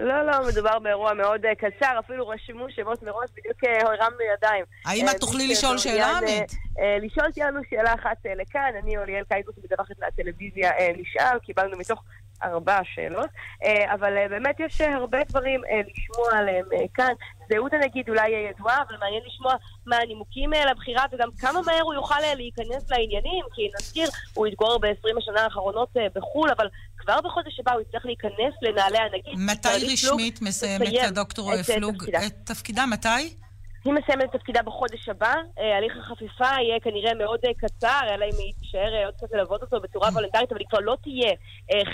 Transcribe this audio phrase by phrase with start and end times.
[0.00, 4.64] לא, לא, מדובר באירוע מאוד אה, קצר, אפילו רשמו שמות מראש, בדיוק אה, הרמנו ידיים.
[4.86, 6.52] האם את תוכלי לשאול שאלה, עמית?
[7.02, 12.02] לשאול לנו שאלה אחת לכאן, אני אוליאל קייגוס מדווחת לטלוויזיה נשאל, קיבלנו מתוך
[12.42, 13.30] ארבע שאלות,
[13.94, 16.64] אבל באמת יש הרבה דברים לשמוע עליהם
[16.94, 17.12] כאן.
[17.52, 19.54] זהות הנגיד אולי ידועה, אבל מעניין לשמוע
[19.86, 25.18] מה הנימוקים לבחירה וגם כמה מהר הוא יוכל להיכנס לעניינים, כי נזכיר, הוא יתגורר ב-20
[25.18, 29.34] השנה האחרונות בחו"ל, אבל כבר בחודש הבא הוא יצטרך להיכנס לנעלי הנגיד.
[29.36, 32.86] מתי רשמית מסיימת הדוקטור פלוג את תפקידה?
[32.86, 33.34] מתי?
[33.84, 35.34] היא מסיימת את תפקידה בחודש הבא.
[35.58, 39.26] אה, הליך החפיפה יהיה כנראה מאוד אה, קצר, אלא אם היא תישאר אה, עוד קצת
[39.32, 40.08] ללוות אותו בצורה.
[40.08, 41.32] וולנטרית, אבל היא כבר לא תהיה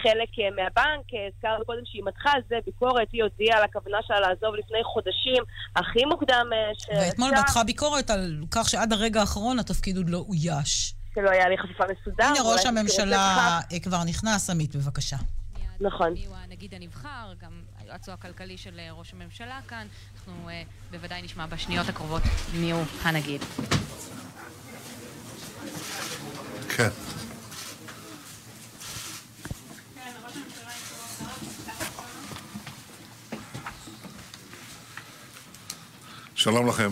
[0.03, 1.07] חלק מהבנק.
[1.29, 5.43] הזכרנו קודם שהיא מתחה על זה ביקורת, היא הודיעה על הכוונה שלה לעזוב לפני חודשים,
[5.77, 6.47] הכי מוקדם
[6.79, 7.01] שאפשר.
[7.07, 10.95] ואתמול מתחה ביקורת על כך שעד הרגע האחרון התפקיד עוד לא אויש.
[11.15, 12.25] שלא היה הליך חפיפה מסודר.
[12.25, 15.17] הנה ראש הממשלה כבר נכנס, עמית, בבקשה.
[15.81, 16.13] נכון.
[16.13, 19.87] מי הוא הנגיד הנבחר, גם היועצו הכלכלי של ראש הממשלה כאן.
[20.17, 20.53] אנחנו uh,
[20.91, 22.23] בוודאי נשמע בשניות הקרובות
[22.55, 23.41] מי הוא הנגיד.
[26.77, 26.89] כן.
[36.35, 36.91] שלום לכם.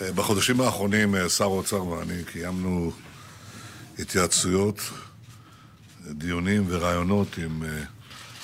[0.00, 2.92] אה, בחודשים האחרונים אה, שר האוצר ואני קיימנו
[3.98, 4.80] התייעצויות,
[6.10, 7.62] דיונים ורעיונות עם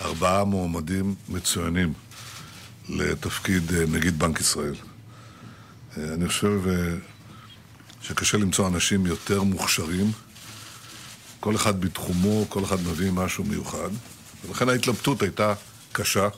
[0.03, 1.93] ארבעה מועמדים מצוינים
[2.89, 4.75] לתפקיד אה, נגיד בנק ישראל.
[5.97, 6.95] אה, אני חושב אה,
[8.03, 10.13] שקשה למצוא אנשים יותר מוכשרים,
[11.41, 13.89] כל אחד בתחומו, כל אחד מביא משהו מיוחד,
[14.47, 15.55] ולכן ההתלבטות הייתה
[15.93, 16.29] קשה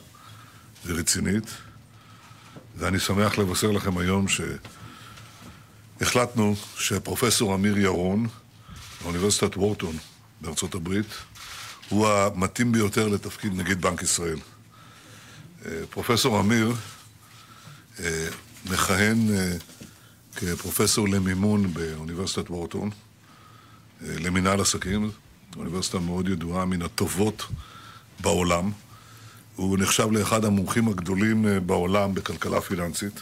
[0.85, 1.45] ורצינית,
[2.77, 4.25] ואני שמח לבשר לכם היום
[5.99, 8.27] שהחלטנו שפרופסור אמיר ירון,
[9.01, 9.97] מאוניברסיטת וורטון
[10.41, 11.07] בארצות הברית,
[11.89, 14.37] הוא המתאים ביותר לתפקיד נגיד בנק ישראל.
[15.89, 16.73] פרופסור אמיר
[17.99, 18.27] אה,
[18.71, 19.53] מכהן אה,
[20.35, 22.89] כפרופסור למימון באוניברסיטת וורטון,
[24.01, 25.11] אה, למינהל עסקים,
[25.55, 27.43] אוניברסיטה מאוד ידועה, מן הטובות
[28.19, 28.71] בעולם.
[29.55, 33.21] הוא נחשב לאחד המומחים הגדולים בעולם בכלכלה פיננסית.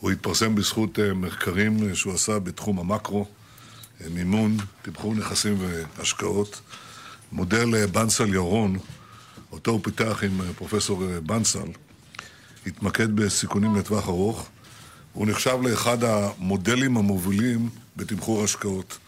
[0.00, 3.28] הוא התפרסם בזכות מחקרים שהוא עשה בתחום המקרו,
[4.10, 6.60] מימון, תמחור נכסים והשקעות.
[7.32, 8.78] מודל בנסל ירון
[9.52, 11.68] אותו הוא פיתח עם אה, פרופסור אה, בנסל,
[12.66, 14.48] התמקד בסיכונים לטווח ארוך.
[15.12, 18.98] הוא נחשב לאחד המודלים המובילים בתמחור השקעות.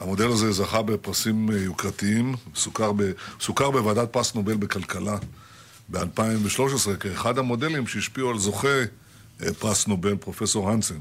[0.00, 3.02] המודל הזה זכה בפרסים אה, יוקרתיים, סוכר, ב,
[3.40, 5.16] סוכר בוועדת פרס נובל בכלכלה
[5.90, 8.84] ב-2013 כאחד המודלים שהשפיעו על זוכה
[9.58, 10.98] פרס נובל, פרופסור הנסן,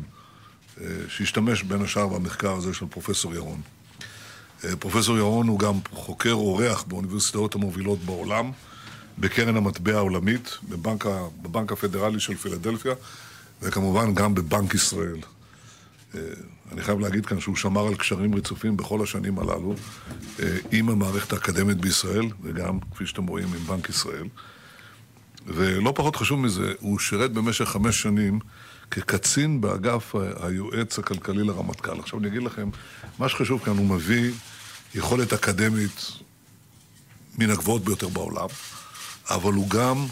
[1.07, 3.61] שהשתמש בין השאר במחקר הזה של פרופסור ירון.
[4.79, 8.51] פרופסור ירון הוא גם חוקר אורח באוניברסיטאות המובילות בעולם.
[9.19, 11.05] בקרן המטבע העולמית, בבנק,
[11.41, 12.93] בבנק הפדרלי של פילדלפיה,
[13.61, 15.17] וכמובן גם בבנק ישראל.
[16.15, 16.19] אה,
[16.71, 19.75] אני חייב להגיד כאן שהוא שמר על קשרים רצופים בכל השנים הללו
[20.39, 24.27] אה, עם המערכת האקדמית בישראל, וגם, כפי שאתם רואים, עם בנק ישראל.
[25.47, 28.39] ולא פחות חשוב מזה, הוא שירת במשך חמש שנים
[28.91, 31.99] כקצין באגף היועץ הכלכלי לרמטכ"ל.
[31.99, 32.69] עכשיו אני אגיד לכם,
[33.19, 34.31] מה שחשוב כאן, הוא מביא
[34.95, 36.11] יכולת אקדמית
[37.37, 38.47] מן הגבוהות ביותר בעולם.
[39.29, 40.05] אבל הוא גם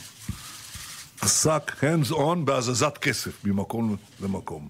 [1.21, 4.67] עסק hands on בהזזת כסף ממקום למקום.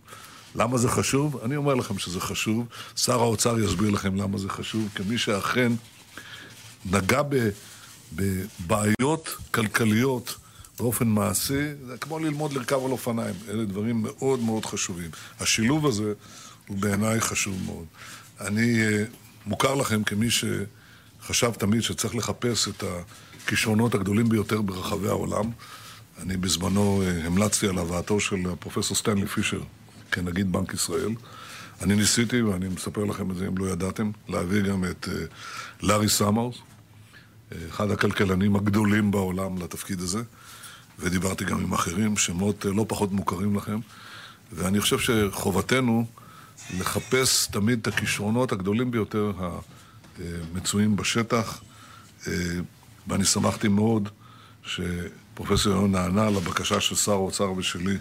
[0.55, 1.41] למה זה חשוב?
[1.43, 2.67] אני אומר לכם שזה חשוב.
[2.95, 5.71] שר האוצר יסביר לכם למה זה חשוב, כמי שאכן
[6.85, 7.21] נגע
[8.13, 10.35] בבעיות כלכליות
[10.79, 13.35] באופן מעשי, זה כמו ללמוד לרכב על אופניים.
[13.49, 15.09] אלה דברים מאוד מאוד חשובים.
[15.39, 16.13] השילוב הזה
[16.67, 17.85] הוא בעיניי חשוב מאוד.
[18.39, 19.03] אני אה,
[19.45, 22.83] מוכר לכם כמי שחשב תמיד שצריך לחפש את.
[23.43, 25.51] הכישרונות הגדולים ביותר ברחבי העולם.
[26.21, 29.61] אני בזמנו אה, המלצתי על הבאתו של פרופסור סטנלי פישר
[30.11, 31.09] כנגיד בנק ישראל.
[31.81, 35.25] אני ניסיתי, ואני מספר לכם את זה אם לא ידעתם, להביא גם את אה,
[35.83, 36.55] לארי סאמרס,
[37.51, 40.21] אה, אחד הכלכלנים הגדולים בעולם לתפקיד הזה,
[40.99, 43.79] ודיברתי גם עם אחרים, שמות לא פחות מוכרים לכם,
[44.53, 46.05] ואני חושב שחובתנו
[46.79, 49.31] לחפש תמיד את הכישרונות הגדולים ביותר
[50.19, 51.61] המצויים בשטח.
[53.07, 54.09] ואני שמחתי מאוד
[54.63, 57.97] שפרופסור ירון נענה לבקשה של שר האוצר ושלי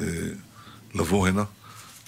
[0.00, 0.06] אה,
[0.94, 1.44] לבוא הנה.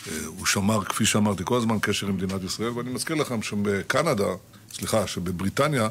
[0.09, 4.29] אה, הוא שמר, כפי שאמרתי, כל הזמן קשר עם מדינת ישראל, ואני מזכיר לכם שבקנדה,
[4.73, 5.89] סליחה, שבבריטניה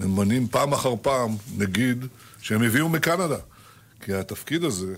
[0.00, 2.06] ממנים פעם אחר פעם נגיד
[2.40, 3.36] שהם הביאו מקנדה.
[4.00, 4.94] כי התפקיד הזה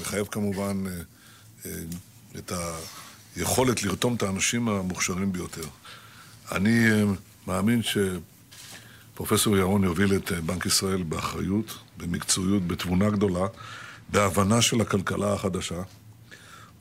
[0.00, 0.92] מחייב כמובן אה,
[1.66, 1.70] אה,
[2.38, 2.52] את
[3.36, 5.64] היכולת לרתום את האנשים המוכשרים ביותר.
[6.52, 7.04] אני אה,
[7.46, 7.98] מאמין ש...
[9.20, 13.46] פרופסור ירון יוביל את בנק ישראל באחריות, במקצועיות, בתבונה גדולה,
[14.08, 15.82] בהבנה של הכלכלה החדשה,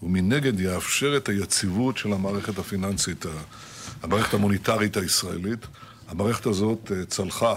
[0.04, 3.25] ומנגד יאפשר את היציבות של המערכת הפיננסית,
[4.04, 5.60] המערכת המוניטרית הישראלית.
[6.07, 7.56] המערכת הזאת צלחה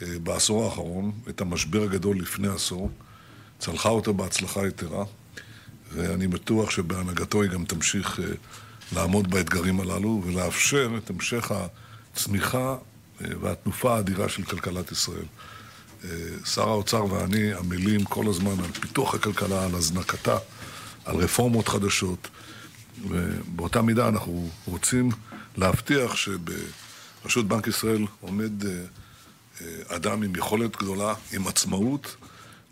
[0.00, 2.90] בעשור האחרון את המשבר הגדול לפני עשור,
[3.58, 5.04] צלחה אותו בהצלחה יתרה,
[5.94, 8.20] ואני בטוח שבהנהגתו היא גם תמשיך
[8.92, 11.52] לעמוד באתגרים הללו ולאפשר את המשך
[12.14, 12.76] הצמיחה
[13.20, 15.24] והתנופה האדירה של כלכלת ישראל.
[16.44, 20.38] שר האוצר ואני עמלים כל הזמן על פיתוח הכלכלה, על הזנקתה,
[21.04, 22.28] על רפורמות חדשות,
[23.08, 25.08] ובאותה מידה אנחנו רוצים
[25.56, 28.52] להבטיח שברשות בנק ישראל עומד
[29.88, 32.16] אדם עם יכולת גדולה, עם עצמאות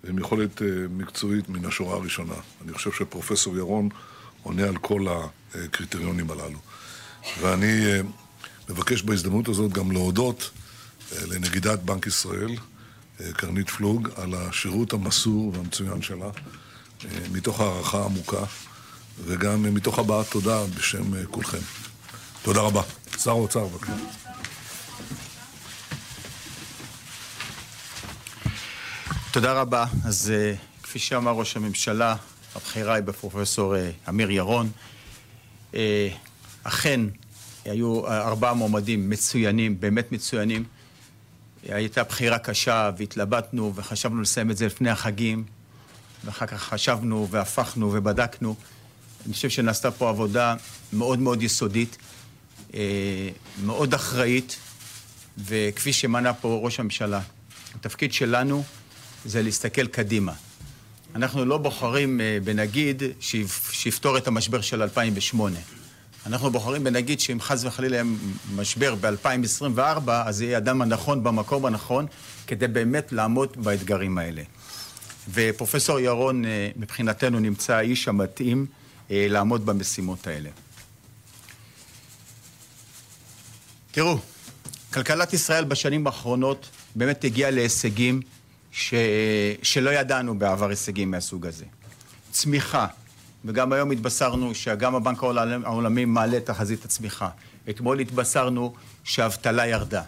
[0.05, 2.35] ועם יכולת מקצועית מן השורה הראשונה.
[2.65, 3.89] אני חושב שפרופסור ירון
[4.43, 5.07] עונה על כל
[5.55, 6.59] הקריטריונים הללו.
[7.41, 7.85] ואני
[8.69, 10.51] מבקש בהזדמנות הזאת גם להודות
[11.23, 12.57] לנגידת בנק ישראל,
[13.33, 16.31] קרנית פלוג, על השירות המסור והמצוין שלה,
[17.33, 18.45] מתוך הערכה עמוקה,
[19.25, 21.59] וגם מתוך הבעת תודה בשם כולכם.
[22.43, 22.83] תודה רבה.
[23.19, 23.93] שר האוצר, בבקשה.
[29.33, 29.85] תודה רבה.
[30.05, 30.33] אז
[30.83, 32.17] כפי שאמר ראש הממשלה,
[32.55, 33.75] הבחירה היא בפרופסור
[34.09, 34.71] אמיר ירון.
[36.63, 37.01] אכן,
[37.65, 40.65] היו ארבעה מועמדים מצוינים, באמת מצוינים.
[41.63, 45.45] הייתה בחירה קשה והתלבטנו וחשבנו לסיים את זה לפני החגים,
[46.25, 48.55] ואחר כך חשבנו והפכנו ובדקנו.
[49.27, 50.55] אני חושב שנעשתה פה עבודה
[50.93, 51.99] מאוד מאוד יסודית,
[53.63, 54.57] מאוד אחראית,
[55.39, 57.21] וכפי שמנה פה ראש הממשלה,
[57.75, 58.65] התפקיד שלנו
[59.25, 60.33] זה להסתכל קדימה.
[61.15, 63.03] אנחנו לא בוחרים בנגיד
[63.71, 65.59] שיפתור את המשבר של 2008.
[66.27, 68.05] אנחנו בוחרים בנגיד שאם חס וחלילה יהיה
[68.55, 72.07] משבר ב-2024, אז יהיה אדם הנכון במקום הנכון,
[72.47, 74.43] כדי באמת לעמוד באתגרים האלה.
[75.33, 76.45] ופרופסור ירון,
[76.77, 78.67] מבחינתנו, נמצא האיש המתאים
[79.11, 80.51] לעמוד במשימות האלה.
[83.91, 84.19] תראו,
[84.93, 88.21] כלכלת ישראל בשנים האחרונות באמת הגיעה להישגים.
[88.73, 91.65] שלא ידענו בעבר הישגים מהסוג הזה.
[92.31, 92.87] צמיחה,
[93.45, 95.23] וגם היום התבשרנו שגם הבנק
[95.65, 97.29] העולמי מעלה את תחזית הצמיחה.
[97.71, 98.75] אתמול התבשרנו
[99.05, 100.03] שהאבטלה ירדה.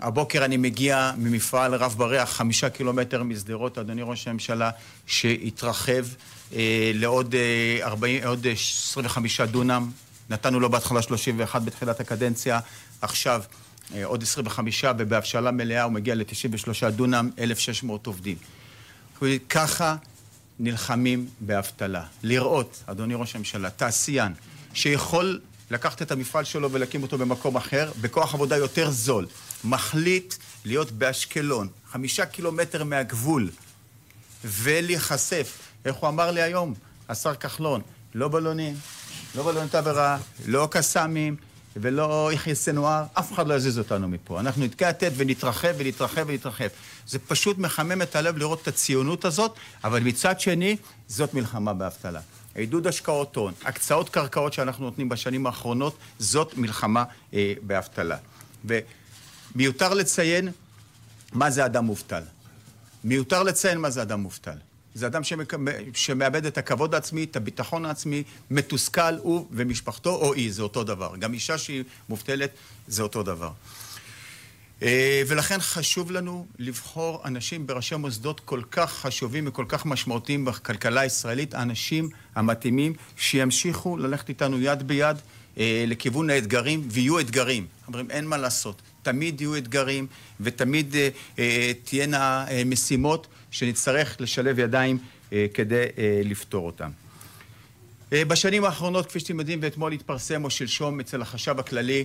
[0.00, 4.70] הבוקר אני מגיע ממפעל רב בריח, חמישה קילומטר משדרות, אדוני ראש הממשלה,
[5.06, 6.04] שהתרחב
[6.52, 9.90] אה, לעוד אה, 40, עוד 25 דונם.
[10.30, 12.60] נתנו לו בהתחלה 31 בתחילת הקדנציה,
[13.00, 13.69] עכשיו אה,
[14.04, 18.36] עוד 25, ובהבשלה מלאה הוא מגיע ל-93 דונם, 1,600 עובדים.
[19.48, 19.96] ככה
[20.58, 22.04] נלחמים באבטלה.
[22.22, 24.32] לראות, אדוני ראש הממשלה, תעשיין
[24.74, 25.40] שיכול
[25.70, 29.26] לקחת את המפעל שלו ולהקים אותו במקום אחר, בכוח עבודה יותר זול,
[29.64, 30.34] מחליט
[30.64, 33.50] להיות באשקלון, חמישה קילומטר מהגבול,
[34.44, 35.58] ולהיחשף.
[35.84, 36.74] איך הוא אמר לי היום,
[37.08, 37.80] השר כחלון,
[38.14, 38.74] לא בלונים,
[39.34, 41.36] לא בלוני תבערה, לא קסאמים,
[41.80, 44.40] ולא יחיא סנואר, אף אחד לא יזיז אותנו מפה.
[44.40, 46.68] אנחנו נתקע יתד ונתרחב ונתרחב ונתרחב.
[47.06, 49.54] זה פשוט מחמם את הלב לראות את הציונות הזאת,
[49.84, 50.76] אבל מצד שני,
[51.08, 52.20] זאת מלחמה באבטלה.
[52.54, 57.04] עידוד השקעות הון, הקצאות קרקעות שאנחנו נותנים בשנים האחרונות, זאת מלחמה
[57.34, 58.16] אה, באבטלה.
[58.64, 60.48] ומיותר לציין
[61.32, 62.22] מה זה אדם מובטל.
[63.04, 64.56] מיותר לציין מה זה אדם מובטל.
[64.94, 65.22] זה אדם.
[65.94, 71.16] שמאבד את הכבוד העצמי, את הביטחון העצמי, מתוסכל, הוא ומשפחתו, או היא, זה אותו דבר.
[71.18, 72.50] גם אישה שהיא מובטלת,
[72.88, 73.50] זה אותו דבר.
[75.26, 81.54] ולכן חשוב לנו לבחור אנשים בראשי מוסדות כל כך חשובים וכל כך משמעותיים בכלכלה הישראלית,
[81.54, 85.16] האנשים המתאימים שימשיכו ללכת איתנו יד ביד
[85.86, 87.66] לכיוון האתגרים, ויהיו אתגרים.
[87.86, 88.82] אומרים, אין מה לעשות.
[89.02, 90.06] תמיד יהיו אתגרים,
[90.40, 90.94] ותמיד
[91.38, 94.98] אה, תהיינה אה, משימות שנצטרך לשלב ידיים
[95.32, 96.90] אה, כדי אה, לפתור אותם.
[98.12, 102.04] אה, בשנים האחרונות, כפי שאתם יודעים, ואתמול התפרסם או שלשום אצל החשב הכללי,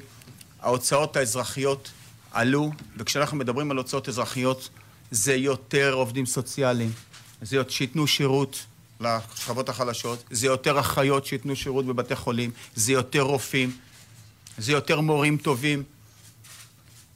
[0.61, 1.91] ההוצאות האזרחיות
[2.31, 4.69] עלו, וכשאנחנו מדברים על הוצאות אזרחיות,
[5.11, 6.91] זה יותר עובדים סוציאליים,
[7.41, 8.65] זה שייתנו שירות
[8.99, 13.71] לשכבות החלשות, זה יותר אחיות שייתנו שירות בבתי חולים, זה יותר רופאים,
[14.57, 15.83] זה יותר מורים טובים,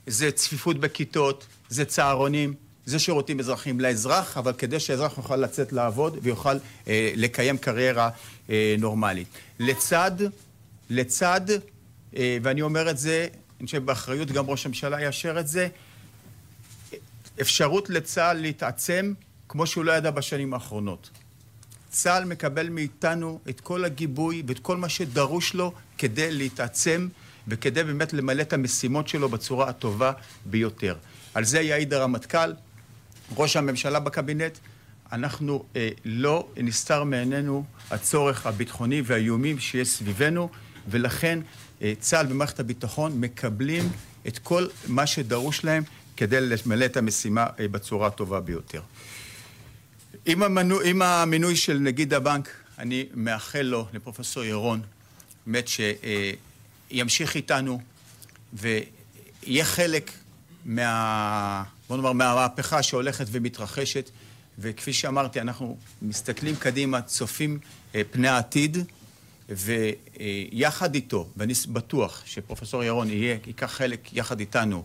[0.10, 2.54] זה צפיפות בכיתות, זה צהרונים,
[2.86, 8.10] זה שירותים אזרחיים לאזרח, אבל כדי שהאזרח יוכל לצאת לעבוד ויוכל אה, לקיים קריירה
[8.50, 9.28] אה, נורמלית.
[9.60, 10.12] לצד,
[10.89, 11.42] לצד,
[12.18, 13.28] אה, ואני אומר את זה,
[13.60, 15.68] אני חושב באחריות גם ראש הממשלה יאשר את זה,
[17.42, 19.13] אפשרות לצה"ל להתעצם
[19.48, 21.10] כמו שהוא לא ידע בשנים האחרונות.
[21.89, 27.08] צה"ל מקבל מאיתנו את כל הגיבוי ואת כל מה שדרוש לו כדי להתעצם
[27.48, 30.12] וכדי באמת למלא את המשימות שלו בצורה הטובה
[30.46, 30.96] ביותר.
[31.34, 32.53] על זה יעיד הרמטכ"ל,
[33.38, 34.58] ראש הממשלה בקבינט.
[35.12, 40.50] אנחנו אה, לא נסתר מעינינו הצורך הביטחוני והאיומים שיש סביבנו,
[40.88, 41.39] ולכן
[41.81, 43.89] אה, צה"ל ומערכת הביטחון מקבלים
[44.27, 45.84] את כל מה שדרוש להם
[46.17, 48.81] כדי למלא את המשימה אה, בצורה הטובה ביותר.
[50.25, 54.81] עם, המנו, עם המינוי של נגיד הבנק, אני מאחל לו, לפרופסור ירון,
[55.48, 55.67] באמת
[56.89, 57.81] שימשיך איתנו
[58.53, 60.12] ויהיה חלק
[60.65, 61.63] מה...
[61.89, 64.10] בוא נאמר, מהמהפכה שהולכת ומתרחשת,
[64.60, 67.60] וכפי שאמרתי, אנחנו מסתכלים קדימה, צופים
[67.96, 68.77] אה, פני העתיד,
[69.50, 74.84] ויחד איתו, ואני בטוח שפרופסור ירון יהיה, ייקח חלק יחד איתנו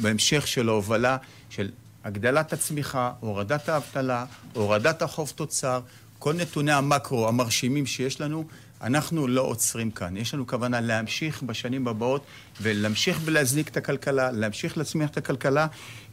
[0.00, 1.16] בהמשך של ההובלה
[1.50, 1.70] של
[2.04, 5.80] הגדלת הצמיחה, הורדת האבטלה, הורדת החוב תוצר,
[6.18, 8.44] כל נתוני המקרו המרשימים שיש לנו,
[8.82, 10.16] אנחנו לא עוצרים כאן.
[10.16, 12.24] יש לנו כוונה להמשיך בשנים הבאות
[12.60, 15.66] ולהמשיך ולהזניק את הכלכלה, להמשיך להצמיח את הכלכלה,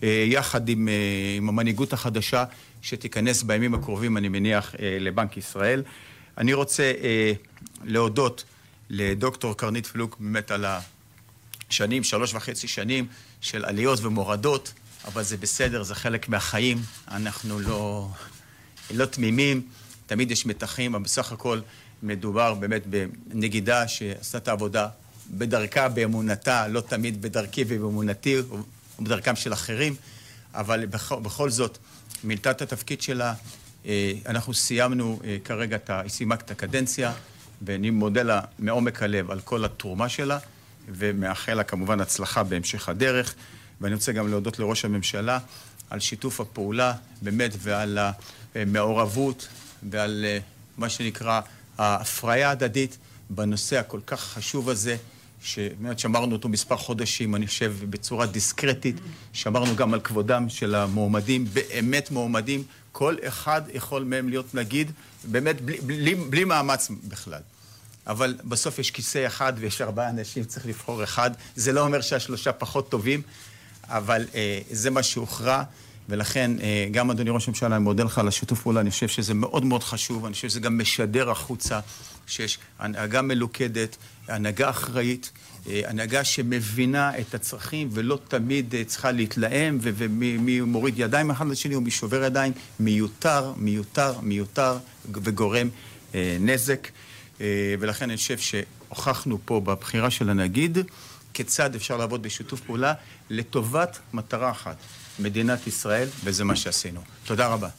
[0.03, 0.93] אה, יחד עם, אה,
[1.38, 2.43] עם המנהיגות החדשה
[2.82, 5.84] שתיכנס בימים הקרובים, אני מניח, אה, לבנק ישראל.
[6.38, 6.91] אני רוצה
[7.84, 8.43] להודות
[8.89, 10.65] לדוקטור קרנית פלוק באמת על
[11.70, 13.08] השנים, שלוש וחצי שנים
[13.41, 14.74] של עליות ומורדות,
[15.05, 16.77] אבל זה בסדר, זה חלק מהחיים.
[17.08, 18.10] אנחנו לא,
[18.91, 19.62] לא תמימים,
[20.05, 21.60] תמיד יש מתחים, אבל בסך הכל
[22.03, 24.88] מדובר באמת בנגידה שעשתה את העבודה
[25.31, 28.38] בדרכה, באמונתה, לא תמיד בדרכי ובאמונתי
[29.00, 29.95] ובדרכם של אחרים,
[30.53, 31.77] אבל בכל, בכל זאת
[32.24, 33.33] מילתה את התפקיד שלה.
[33.86, 35.77] אה, אנחנו סיימנו אה, כרגע.
[35.88, 37.13] היא סיימה את הקדנציה,
[37.62, 40.39] ואני מודה לה מעומק הלב על כל התרומה שלה,
[40.88, 43.36] ומאחל לה כמובן הצלחה בהמשך הדרך.
[43.81, 45.39] ואני רוצה גם להודות לראש הממשלה
[45.89, 48.00] על שיתוף הפעולה, באמת, ועל
[48.55, 49.48] המעורבות
[49.89, 50.38] ועל אה,
[50.77, 51.41] מה שנקרא
[51.77, 52.98] ההפריה ההדדית
[53.30, 54.98] בנושא הכל כך חשוב הזה,
[55.44, 58.96] שבאמת שמרנו אותו מספר חודשים, אני חושב, בצורה דיסקרטית.
[59.34, 62.63] שמרנו גם על כבודם של המועמדים, באמת מועמדים.
[62.92, 64.92] כל אחד יכול מהם להיות נגיד,
[65.24, 67.42] באמת בלי, בלי, בלי מאמץ בכלל.
[68.08, 71.32] אבל בסוף יש כיסא אחד ויש ארבעה אנשים, צריך לבחור אחד.
[71.56, 73.22] זה לא אומר שהשלושה פחות טובים,
[73.88, 75.63] אבל אה, זה מה שהוכרע.
[76.10, 79.33] ולכן, אה, גם אדוני ראש הממשלה, אני מודה לך על השיתוף פעולה, אני חושב שזה
[79.33, 81.79] מאוד מאוד חשוב, אני חושב שזה גם משדר החוצה
[82.27, 85.31] שיש הנהגה מלוכדת, הנהגה אחראית,
[85.67, 91.75] אה, הנהגה שמבינה את הצרכים ולא תמיד אה, צריכה להתלהם, ומי מוריד ידיים אחד לשני
[91.75, 94.77] ומי שובר ידיים, מיותר, מיותר, מיותר
[95.12, 95.69] וגורם
[96.39, 96.88] נזק.
[97.79, 100.77] ולכן אני חושב שהוכחנו פה בבחירה של הנגיד
[101.33, 102.93] כיצד אפשר לעבוד בשיתוף פעולה
[103.29, 104.77] לטובת מטרה אחת.
[105.20, 107.01] מדינת ישראל, וזה מה שעשינו.
[107.25, 107.70] תודה רבה.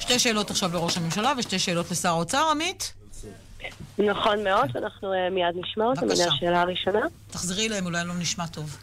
[0.00, 2.92] שתי שאלות עכשיו לראש הממשלה ושתי שאלות לשר האוצר, עמית?
[3.98, 6.06] נכון מאוד, אנחנו uh, מיד נשמע אותם.
[6.06, 6.28] בבקשה.
[6.28, 7.00] השאלה הראשונה.
[7.30, 8.76] תחזרי אליהם, אולי לא נשמע טוב.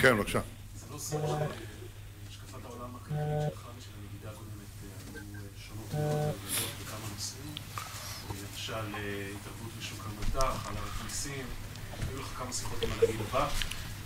[0.00, 0.40] כן, בבקשה.
[8.70, 11.44] למשל אה, התערבות בשוק המטח, על המיסים,
[12.08, 13.48] היו לך כמה שיחות עם הנגיד הבא.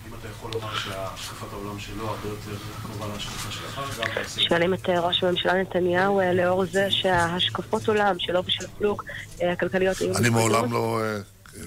[0.08, 4.40] אם אתה יכול לומר שהשקפת העולם שלו הרבה יותר קרובה להשקפה שלך, גם בנושא...
[4.40, 9.02] שואלים את אה, ראש הממשלה נתניהו אה, לאור זה שההשקפות עולם שלו ושל פלוג
[9.52, 10.16] הכלכליות היו...
[10.16, 11.00] אני מעולם לא...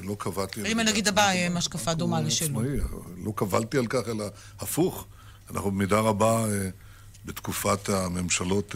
[0.04, 0.72] לא קבעתי...
[0.72, 2.62] אם הנגיד הבא עם השקפה דומה לשלו.
[3.26, 4.26] לא קבלתי על כך, אלא
[4.60, 5.06] הפוך.
[5.52, 6.46] אנחנו במידה רבה,
[7.26, 8.76] בתקופת הממשלות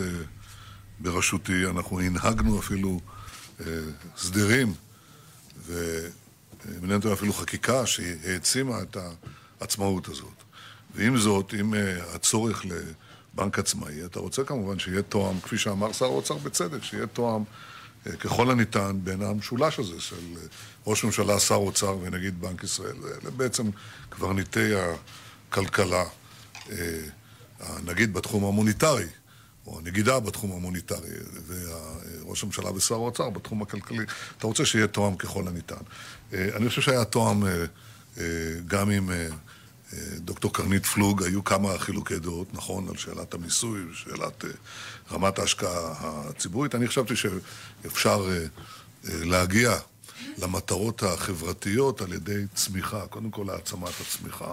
[0.99, 2.99] בראשותי, אנחנו הנהגנו אפילו
[4.17, 4.73] סדרים,
[5.65, 8.97] ומעניינת אפילו חקיקה שהעצימה את
[9.61, 10.43] העצמאות הזאת.
[10.95, 16.05] ועם זאת, עם אה, הצורך לבנק עצמאי, אתה רוצה כמובן שיהיה תואם, כפי שאמר שר
[16.05, 17.43] האוצר בצדק, שיהיה תואם
[18.07, 20.41] אה, ככל הניתן בין המשולש הזה של אה,
[20.87, 22.95] ראש ממשלה, שר אוצר ונגיד בנק ישראל.
[23.05, 23.69] אלה בעצם
[24.09, 24.71] קברניטי
[25.49, 26.03] הכלכלה,
[27.85, 29.05] נגיד בתחום המוניטרי.
[29.67, 31.09] או הנגידה בתחום המוניטרי,
[31.47, 34.05] וראש הממשלה ושר האוצר בתחום הכלכלי.
[34.37, 35.75] אתה רוצה שיהיה תואם ככל הניתן.
[36.33, 37.65] אה, אני חושב שהיה תואם אה,
[38.17, 38.25] אה,
[38.67, 39.09] גם עם
[40.17, 44.45] דוקטור קרנית פלוג, היו כמה חילוקי דעות, נכון, על שאלת המיסוי, שאלת
[45.11, 46.75] רמת ההשקעה הציבורית.
[46.75, 48.29] אני חשבתי שאפשר
[49.03, 49.77] להגיע
[50.37, 54.51] למטרות החברתיות על ידי צמיחה, קודם כל העצמת הצמיחה.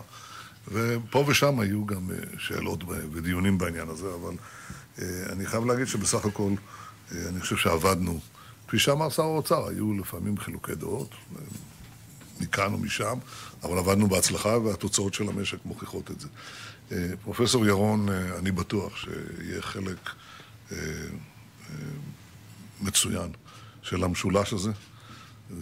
[0.69, 4.35] ופה ושם היו גם שאלות ודיונים בעניין הזה, אבל
[5.33, 6.52] אני חייב להגיד שבסך הכל,
[7.12, 8.21] אה, אני חושב שעבדנו.
[8.69, 11.14] כפי שאמר שר האוצר, היו לפעמים חילוקי דעות.
[12.40, 13.19] מכאן או משם,
[13.62, 16.28] אבל עבדנו בהצלחה והתוצאות של המשק מוכיחות את זה.
[16.93, 20.11] אה, פרופסור ירון, אה, אני בטוח שיהיה חלק
[20.73, 20.76] אה,
[22.81, 23.31] מצוין
[23.83, 24.71] של המשולש הזה,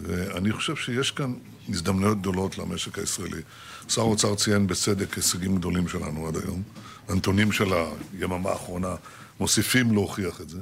[0.01, 1.33] ואני חושב שיש כאן
[1.69, 3.41] הזדמנויות גדולות למשק הישראלי.
[3.89, 6.63] שר האוצר ציין בצדק הישגים גדולים שלנו עד היום.
[7.07, 7.67] הנתונים של
[8.13, 8.95] היממה האחרונה
[9.39, 10.59] מוסיפים להוכיח את זה.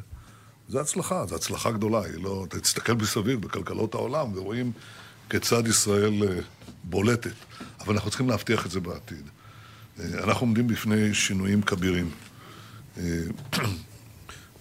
[0.70, 2.05] זו הצלחה, זו הצלחה גדולה.
[2.05, 2.46] היא לא...
[2.50, 4.72] תסתכל מסביב בכלכלות העולם ורואים
[5.29, 6.24] כיצד ישראל
[6.84, 7.34] בולטת.
[7.79, 9.29] אבל אנחנו צריכים להבטיח את זה בעתיד.
[10.00, 12.12] אנחנו עומדים בפני שינויים כבירים.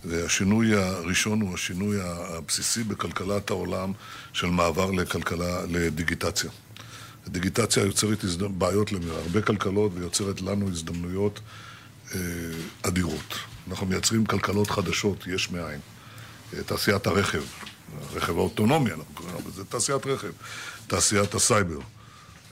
[0.04, 3.92] והשינוי הראשון הוא השינוי הבסיסי בכלכלת העולם
[4.32, 6.50] של מעבר לכלכלה, לדיגיטציה.
[7.26, 8.24] הדיגיטציה יוצרת
[8.58, 11.40] בעיות להרבה כלכלות ויוצרת לנו הזדמנויות
[12.14, 12.20] אה,
[12.82, 13.34] אדירות.
[13.70, 15.80] אנחנו מייצרים כלכלות חדשות, יש מאין.
[16.54, 17.42] אה, תעשיית הרכב,
[18.10, 20.30] הרכב האוטונומי, אנחנו קוראים לזה תעשיית רכב,
[20.86, 21.78] תעשיית הסייבר,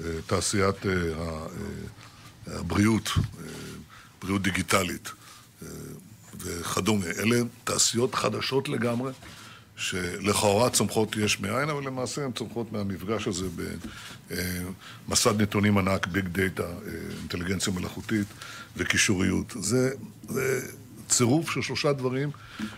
[0.00, 0.76] אה, תעשיית
[2.46, 3.10] הבריאות,
[4.20, 5.12] בריאות דיגיטלית.
[6.36, 7.06] וכדומה.
[7.06, 9.12] אלה תעשיות חדשות לגמרי,
[9.76, 13.46] שלכאורה צומחות יש מאין, אבל למעשה הן צומחות מהמפגש הזה
[15.08, 16.66] במסד נתונים ענק, big data,
[17.20, 18.26] אינטליגנציה מלאכותית
[18.76, 19.54] וקישוריות.
[19.60, 19.90] זה,
[20.28, 20.60] זה
[21.12, 22.30] צירוף של שלושה דברים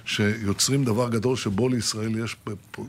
[0.04, 2.36] שיוצרים דבר גדול שבו לישראל יש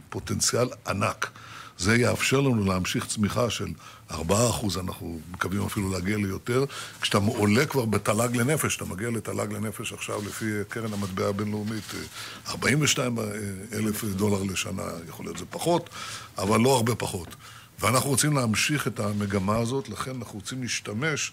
[0.09, 1.31] פוטנציאל ענק.
[1.77, 3.67] זה יאפשר לנו להמשיך צמיחה של
[4.11, 4.15] 4%,
[4.79, 6.65] אנחנו מקווים אפילו להגיע ליותר.
[7.01, 11.93] כשאתה עולה כבר בתל"ג לנפש, אתה מגיע לתל"ג לנפש עכשיו לפי קרן המטבע הבינלאומית,
[12.47, 13.17] 42
[13.73, 15.89] אלף דולר לשנה, יכול להיות זה פחות,
[16.37, 17.35] אבל לא הרבה פחות.
[17.79, 21.31] ואנחנו רוצים להמשיך את המגמה הזאת, לכן אנחנו רוצים להשתמש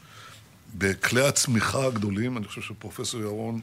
[0.75, 2.37] בכלי הצמיחה הגדולים.
[2.37, 3.61] אני חושב שפרופסור ירון...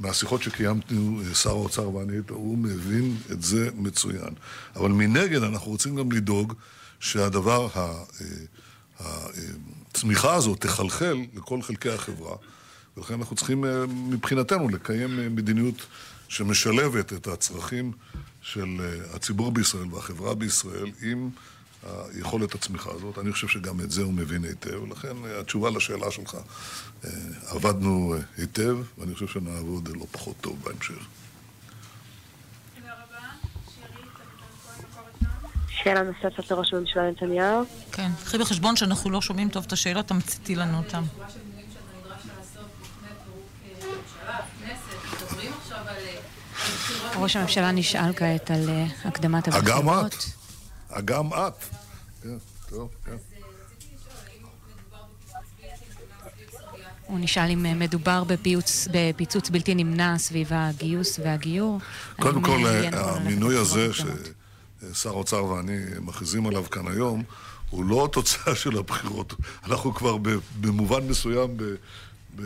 [0.00, 4.34] מהשיחות שקיימנו, שר האוצר ואני, הוא מבין את זה מצוין.
[4.76, 6.54] אבל מנגד אנחנו רוצים גם לדאוג
[7.00, 7.68] שהדבר,
[9.00, 12.36] הצמיחה הזאת תחלחל לכל חלקי החברה,
[12.96, 15.86] ולכן אנחנו צריכים מבחינתנו לקיים מדיניות
[16.28, 17.92] שמשלבת את הצרכים
[18.42, 18.66] של
[19.14, 21.30] הציבור בישראל והחברה בישראל עם
[21.82, 23.18] היכולת הצמיחה הזאת.
[23.18, 26.36] אני חושב שגם את זה הוא מבין היטב, ולכן התשובה לשאלה שלך,
[27.46, 31.06] עבדנו היטב, ואני חושב שנעבוד לא פחות טוב בהמשך.
[35.68, 37.64] שאלה נוספת לראש הממשלה נתניהו.
[37.92, 41.02] כן, קחי בחשבון שאנחנו לא שומעים טוב את השאלות, תמציתי לנו אותן.
[47.16, 48.68] ראש הממשלה נשאל כעת על
[49.04, 49.68] הקדמת הבחירות.
[49.68, 50.41] אגם את.
[50.92, 51.64] אגם את.
[52.22, 52.36] כן,
[52.68, 53.16] טוב, כן.
[57.06, 61.80] הוא נשאל אם מדובר בפיוץ, בפיצוץ בלתי נמנע סביב הגיוס והגיור.
[62.20, 67.22] קודם כל, המינוי הזה ששר האוצר ואני מכריזים עליו כאן היום,
[67.70, 69.34] הוא לא תוצאה של הבחירות.
[69.66, 70.16] אנחנו כבר
[70.60, 71.56] במובן מסוים,
[72.36, 72.42] ב,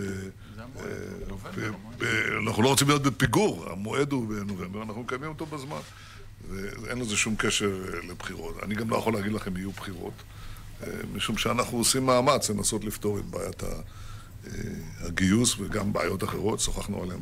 [2.46, 5.80] אנחנו לא רוצים להיות בפיגור, המועד הוא בנובמבר, אנחנו מקיימים אותו בזמן.
[6.50, 7.70] ואין לזה שום קשר
[8.09, 8.54] לבחירות.
[8.62, 10.22] אני גם לא יכול להגיד לכם יהיו בחירות,
[11.14, 13.62] משום שאנחנו עושים מאמץ לנסות לפתור את בעיית
[15.00, 17.20] הגיוס וגם בעיות אחרות, שוחחנו עליהן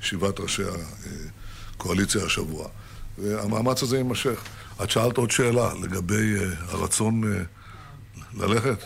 [0.00, 0.62] בישיבת ראשי
[1.74, 2.68] הקואליציה השבוע.
[3.18, 4.44] והמאמץ הזה יימשך.
[4.82, 6.34] את שאלת עוד שאלה לגבי
[6.68, 7.22] הרצון
[8.34, 8.78] ללכת.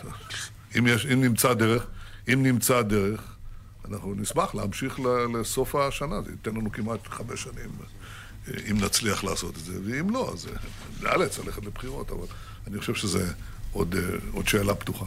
[0.77, 1.85] אם, יש, אם נמצא דרך,
[2.33, 3.21] אם נמצא דרך,
[3.91, 4.99] אנחנו נשמח להמשיך
[5.33, 7.69] לסוף השנה, זה ייתן לנו כמעט חמש שנים.
[8.47, 10.47] אם נצליח לעשות את זה, ואם לא, אז
[11.01, 12.25] נאלץ ללכת לבחירות, אבל
[12.67, 13.33] אני חושב שזה
[13.73, 13.95] עוד,
[14.33, 15.05] עוד שאלה פתוחה.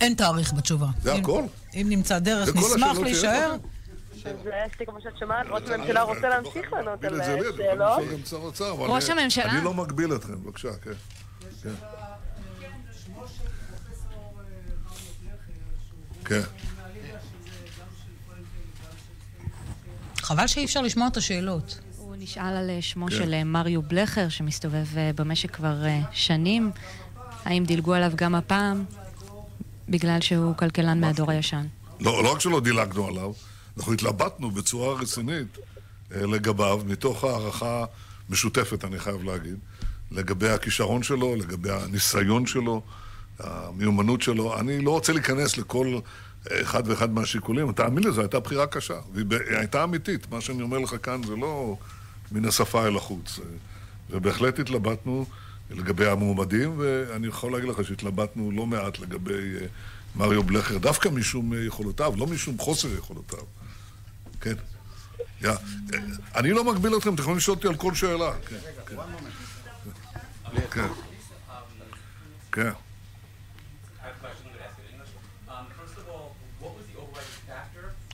[0.00, 0.86] אין תאריך בתשובה.
[1.02, 1.42] זה אם, הכל.
[1.74, 3.56] אם נמצא דרך, נשמח להישאר.
[4.86, 7.20] כמו שאת ראש הממשלה רוצה להמשיך לענות על
[7.56, 8.60] שאלות.
[8.78, 9.50] ראש הממשלה...
[9.50, 10.92] אני לא מגביל אתכם, בבקשה, כן.
[16.24, 16.40] כן.
[20.16, 21.78] חבל שאי אפשר לשמוע את השאלות.
[22.20, 25.74] נשאל על שמו של מריו בלכר, שמסתובב במשק כבר
[26.12, 26.70] שנים.
[27.44, 28.84] האם דילגו עליו גם הפעם,
[29.88, 31.66] בגלל שהוא כלכלן מהדור הישן?
[32.00, 33.32] לא, לא רק שלא דילגנו עליו,
[33.76, 35.58] אנחנו התלבטנו בצורה רצינית
[36.10, 37.84] לגביו, מתוך הערכה
[38.30, 39.56] משותפת, אני חייב להגיד,
[40.10, 42.82] לגבי הכישרון שלו, לגבי הניסיון שלו,
[43.38, 44.58] המיומנות שלו.
[44.58, 45.98] אני לא רוצה להיכנס לכל
[46.52, 47.72] אחד ואחד מהשיקולים.
[47.72, 49.26] תאמין לי, זו הייתה בחירה קשה, והיא
[49.58, 50.30] הייתה אמיתית.
[50.30, 51.76] מה שאני אומר לך כאן זה לא
[52.32, 53.40] מן השפה אל החוץ.
[54.10, 55.26] ובהחלט התלבטנו
[55.70, 59.54] לגבי המועמדים, ואני יכול להגיד לך שהתלבטנו לא מעט לגבי
[60.16, 63.44] מריו בלכר, דווקא משום יכולותיו, לא משום חוסר יכולותיו.
[64.40, 64.54] כן.
[65.42, 65.46] Yeah.
[66.34, 68.32] אני לא מגביל אתכם, אתם יכולים לשאול אותי על כל שאלה.
[68.48, 68.96] כן, כן.
[70.70, 70.86] כן.
[72.52, 72.70] כן.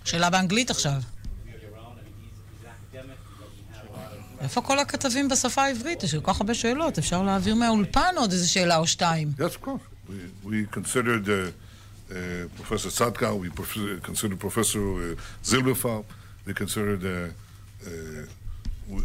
[0.05, 1.01] שאלה באנגלית עכשיו.
[4.45, 6.03] איפה כל הכתבים בשפה העברית?
[6.03, 9.33] יש כל כך הרבה שאלות, אפשר להעביר מהאולפן עוד איזה שאלה או שתיים.
[9.39, 9.85] Yes, of course.
[10.09, 11.33] We, we considered uh,
[12.11, 12.15] uh,
[12.61, 16.05] Professor Sadka, we prof- considered Professor uh, Zilberfeld,
[16.47, 17.91] we considered, uh, uh,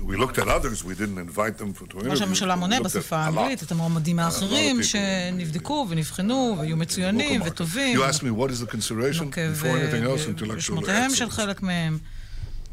[0.10, 2.10] we, looked at others, we didn't invite them for, to.
[2.10, 3.18] ראש הממשלה מונה בשפה.
[3.18, 4.84] האנגלית את המועמדים האחרים.
[4.84, 7.98] שנבדקו ונבחנו והיו מצוינים וטובים.
[7.98, 11.30] You asked me what is the consideration before anything else, אה, intellectual בשמותיהם של.
[11.30, 12.00] חלק מהם.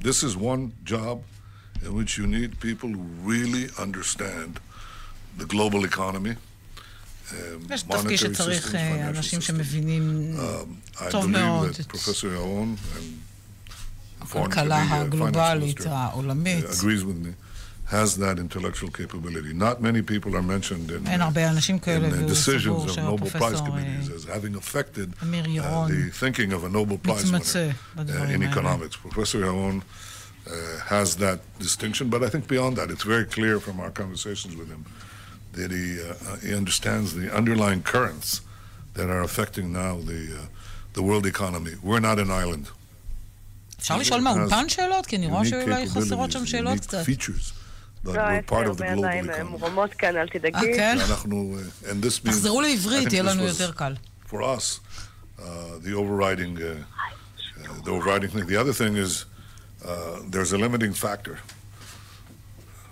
[0.02, 1.18] This is one job
[1.85, 4.51] in which you need people who really understand
[5.39, 6.33] the global economy.
[6.35, 9.43] um, יש תפקיד monetary שצריך systems, אה, financial אנשים systems.
[9.43, 14.89] שמבינים Um, I טוב believe מאוד that את Professor Yaron and foreign- הכלכלה the, uh,
[14.89, 16.65] finance הגלובלית, minister, העולמית.
[16.65, 17.31] uh, agrees with me,
[17.91, 19.51] has that intellectual capability.
[19.53, 22.85] Not many people are mentioned in, אין הרבה אנשים in כאלה, uh, והוא decisions סבור
[22.87, 26.65] of Nobel Prize שהפרופסור אה, committees as having affected uh, אמיר ירון the thinking of
[26.65, 28.53] a Nobel Prize מתמצא winner uh, בדברים in האלה.
[28.53, 28.95] economics.
[29.09, 29.81] Professor Yaron
[30.47, 30.51] uh,
[30.95, 34.69] has that distinction, but I think beyond that, it's very clear from our conversations with
[34.75, 34.81] him
[35.57, 38.29] that he, uh, he understands the underlying currents
[38.97, 40.45] that are affecting now the, uh,
[40.97, 41.73] the world economy.
[41.83, 42.65] We're not an island.
[43.79, 45.05] אפשר לשאול מהאולפן שאלות?
[45.05, 47.05] כי אני רואה שאולי חסרות שם שאלות קצת.
[47.05, 47.51] features,
[48.05, 49.43] but לא, we're יש part לי of the הרבה global ידיים אה, economy.
[49.43, 50.73] מורמות כאן, אל אה, תדאגי.
[50.75, 50.97] כן?
[50.99, 53.93] ואנחנו, uh, and this means, תחזרו I לעברית, think יהיה this לנו was- יותר קל.
[54.29, 54.79] for us,
[55.39, 55.41] uh,
[55.83, 58.45] the overriding, uh, uh, the overriding thing.
[58.47, 59.25] The other thing is,
[59.86, 59.90] uh,
[60.30, 61.36] there's a limiting factor.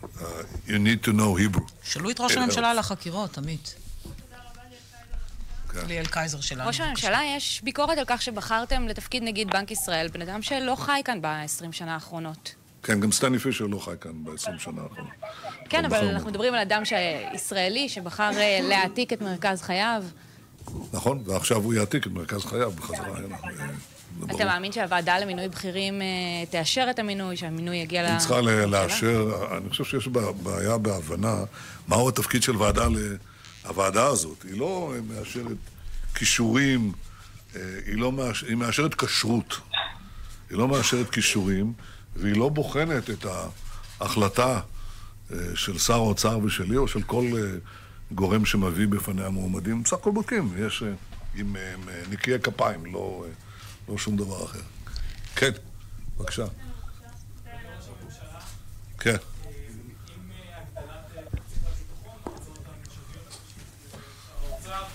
[0.05, 1.65] Uh, you need to know Hebrew.
[1.83, 3.75] שאלו את ראש הממשלה על החקירות, עמית.
[5.73, 5.87] כן.
[5.87, 6.67] ליאל קייזר שלנו.
[6.67, 11.01] ראש הממשלה, יש ביקורת על כך שבחרתם לתפקיד נגיד בנק ישראל, בן אדם שלא חי
[11.05, 12.55] כאן ב-20 שנה האחרונות.
[12.83, 15.13] כן, גם סטני פישר לא חי כאן ב-20 שנה האחרונות.
[15.69, 16.09] כן, אבל.
[16.09, 16.83] אנחנו מדברים על אדם
[17.35, 20.05] ישראלי שבחר אה, להעתיק את מרכז חייו.
[20.93, 23.19] נכון, ועכשיו הוא יעתיק את מרכז חייו בחזרה
[24.21, 24.37] זה ברור.
[24.41, 26.07] אתה מאמין שהוועדה למינוי בכירים אה,
[26.51, 28.07] תאשר את המינוי, שהמינוי יגיע ל...
[28.07, 30.09] היא צריכה לאשר, אני חושב שיש
[30.43, 31.45] בעיה בהבנה
[31.89, 33.17] מהו התפקיד של ועדה, ל-
[33.67, 34.43] הוועדה הזאת.
[34.43, 35.57] היא לא מאשרת
[36.15, 36.93] כישורים,
[37.57, 38.43] אה, היא, לא מאש...
[38.43, 39.61] היא מאשרת כשרות.
[40.51, 41.73] היא לא מאשרת כישורים,
[42.17, 43.27] והיא לא בוחנת את
[44.01, 44.61] ההחלטה
[45.33, 47.27] אה, של שר האוצר ושלי, או של כל
[48.13, 49.83] גורם שמביא בפניה מועמדים.
[49.83, 50.83] בסך הכל בודקים, יש
[51.35, 51.57] עם,
[52.11, 53.25] נקיי כפיים, לא,
[53.89, 54.61] לא שום דבר אחר.
[55.37, 55.51] כן,
[56.17, 56.45] בבקשה.
[58.99, 59.17] כן.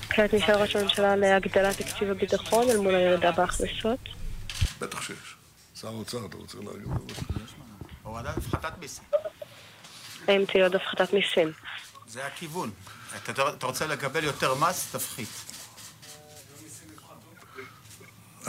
[0.09, 3.99] כעת נשאל ראש הממשלה להגדלת תקציב הביטחון אל מול הירידה בהכנסות.
[4.79, 5.35] בטח שיש.
[5.81, 6.87] שר האוצר, אתה רוצה להגיד?
[8.03, 9.03] הורדת הפחתת מיסים.
[10.27, 11.51] האם תהיה עוד הפחתת מיסים?
[12.07, 12.71] זה הכיוון.
[13.15, 15.29] אתה, אתה רוצה לקבל יותר מס, תפחית.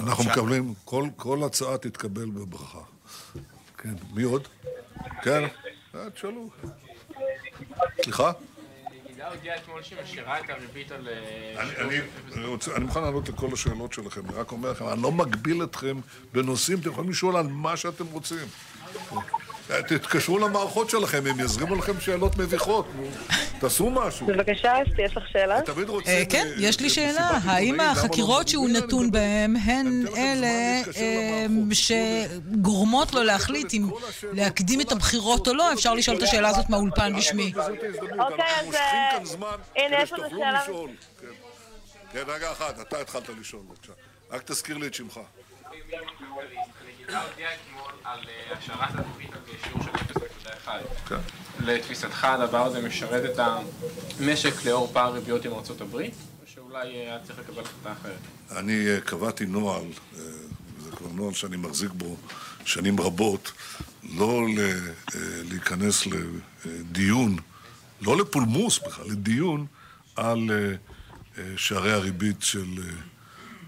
[0.01, 0.25] אנחנו.
[0.25, 2.81] מקבלים, כל, כל הצעה תתקבל בברכה.
[3.79, 4.49] כן, מי עוד?
[5.23, 5.45] כן,
[5.95, 6.51] אה, תשאלו.
[8.05, 8.33] סליחה?
[11.09, 11.99] אה, אני, אני,
[12.37, 15.65] אני, רוצה, אני מוכן לענות לכל השאלות שלכם, אני רק אומר לכם, אני לא מגביל
[15.65, 16.01] אתכם
[16.33, 18.47] בנושאים, אתם יכולים לשאול על מה שאתם רוצים.
[19.87, 22.87] תתקשרו למערכות שלכם, הם יזרימו לכם שאלות מביכות,
[23.61, 24.27] תעשו משהו.
[24.27, 25.63] בבקשה, אסתי, יש לך שאלה?
[25.63, 26.15] תמיד רוצים...
[26.15, 27.31] אה, כן, יש לי שאלה.
[27.45, 28.69] האם לא החקירות שהוא?
[28.69, 31.53] נתון בהן הן אלה אה.
[31.73, 33.91] שגורמות לו להחליט אם
[34.33, 35.73] להקדים את הבחירות או לא?
[35.73, 37.53] אפשר לשאול את השאלה הזאת מהאולפן בשמי.
[37.57, 39.17] אוקיי, אז, אה,
[39.77, 40.65] הנה, יש לנו שאלה-.
[41.21, 41.27] כן.
[42.13, 43.93] כן, רגע אחד, אתה התחלת לשאול, בבקשה.
[44.31, 45.21] רק תזכיר לי את שמך.
[47.17, 48.83] הודיעה אתמול על על שיעור
[50.67, 50.71] 0.1.
[51.09, 51.17] כן.
[51.61, 56.15] לתפיסתך הדבר הזה משרת את המשק לאור פער ריביות עם ארצות הברית?
[56.43, 58.59] או שאולי אה, היה צריך לקבל החלטה אחרת?
[58.59, 60.23] אני אה, קבעתי נוהל, אה,
[60.85, 62.17] זה כבר נוהל שאני מחזיק בו
[62.65, 63.53] שנים רבות,
[64.17, 64.73] לא אה,
[65.51, 66.07] להיכנס
[66.65, 67.37] לדיון,
[68.01, 69.67] לא לפולמוס בכלל, לדיון
[70.17, 70.75] על אה,
[71.39, 72.85] אה, שערי הריבית של, אה,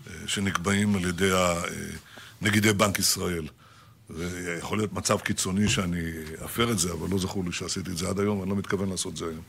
[0.06, 1.62] אה, שנקבעים על ידי אה,
[2.42, 3.44] נגידי בנק ישראל.
[4.16, 6.02] ויכול להיות מצב קיצוני שאני
[6.44, 8.88] אפר את זה, אבל לא זכור לי שעשיתי את זה עד היום, ואני לא מתכוון
[8.88, 9.42] לעשות את זה היום.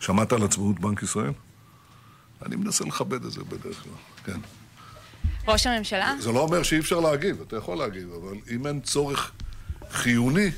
[0.00, 1.32] שמעת על עצמאות בנק ישראל?
[2.46, 3.92] אני מנסה לכבד את זה בדרך כלל,
[4.24, 4.40] כן.
[5.48, 6.14] ראש הממשלה?
[6.20, 9.32] זה לא אומר שאי אפשר להגיב, אתה יכול להגיב, אבל אם אין צורך
[9.90, 10.50] חיוני,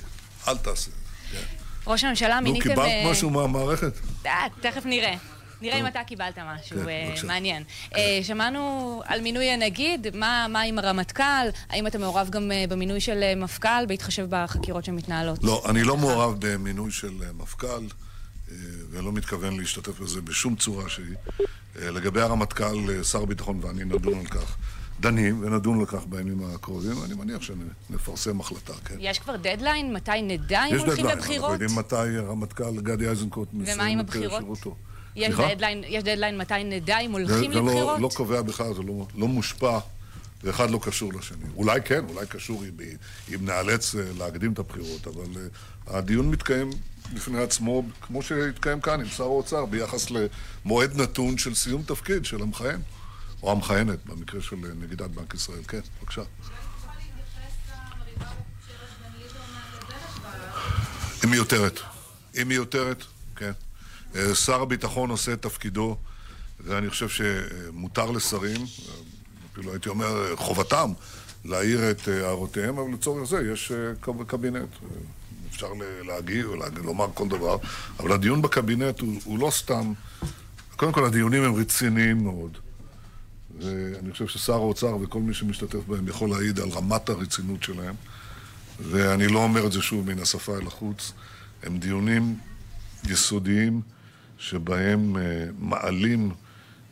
[0.48, 1.38] אל תעשה את זה.
[1.86, 2.68] ראש הממשלה נו, מיניתם...
[2.68, 3.92] קיבלת אה, משהו מהמערכת?
[4.26, 5.14] אה, תכף נראה.
[5.62, 7.14] נראה אם אתה קיבלת משהו כן, אה.
[7.26, 7.62] מעניין.
[7.96, 11.48] אה, שמענו על מינוי הנגיד, מה עם הרמטכ"ל?
[11.70, 15.44] האם אתה מעורב גם אה, במינוי של מפכ"ל, בהתחשב בחקירות שמתנהלות?
[15.44, 17.86] לא, אני לא מעורב במינוי של מפכ"ל.
[18.90, 21.16] ולא מתכוון להשתתף בזה בשום צורה שהיא.
[21.76, 24.56] לגבי הרמטכ"ל, שר הביטחון ואני נדון על כך.
[25.00, 28.94] דנים ונדון לכך בימים הקרובים, אני מניח שנפרסם החלטה, כן.
[28.98, 29.92] יש כבר דדליין?
[29.92, 31.06] מתי נדע אם הולכים לבחירות?
[31.06, 34.76] יש דדליין, אנחנו יודעים מתי הרמטכ"ל גדי איזנקוט מסיים את שירותו.
[35.16, 37.72] יש דדליין, יש דדליין מתי נדע אם הולכים לבחירות?
[37.72, 39.78] זה לא, לא קובע בכלל, זה לא, לא מושפע,
[40.44, 41.46] ואחד לא קשור לשני.
[41.56, 42.70] אולי כן, אולי קשור אם,
[43.34, 45.38] אם נאלץ אה, להקדים את הבחירות, אבל אה,
[45.86, 46.70] הדיון מתקיים
[47.14, 52.42] בפני עצמו, כמו שהתקיים כאן עם שר האוצר, ביחס למועד נתון של סיום תפקיד של
[52.42, 52.80] המכהן.
[53.42, 55.62] או המכהנת, במקרה של נגידת בנק ישראל.
[55.68, 56.22] כן, בבקשה.
[61.22, 61.80] היא מיותרת.
[62.34, 63.04] היא מיותרת,
[63.36, 63.52] כן.
[64.16, 65.96] אה, שר הביטחון עושה את תפקידו,
[66.60, 68.66] ואני חושב שמותר לשרים,
[69.52, 70.92] אפילו הייתי אומר חובתם,
[71.44, 74.68] להעיר את הערותיהם, אבל לצורך זה יש אה, קבינט.
[75.50, 75.72] אפשר
[76.06, 77.56] להגיב ולומר כל דבר,
[78.00, 79.92] אבל הדיון בקבינט הוא, הוא לא סתם...
[80.76, 82.58] קודם כל, הדיונים הם רציניים מאוד.
[83.60, 87.94] ואני חושב ששר האוצר וכל מי שמשתתף בהם יכול להעיד על רמת הרצינות שלהם.
[88.82, 91.12] ואני לא אומר את זה שוב מן השפה אל החוץ.
[91.62, 92.38] הם דיונים
[93.04, 93.80] יסודיים
[94.40, 95.18] שבהם uh,
[95.58, 96.30] מעלים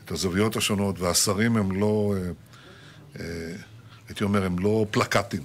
[0.05, 3.21] את הזוויות השונות, והשרים הם לא, uh, uh,
[4.09, 5.43] הייתי אומר, הם לא פלקטים.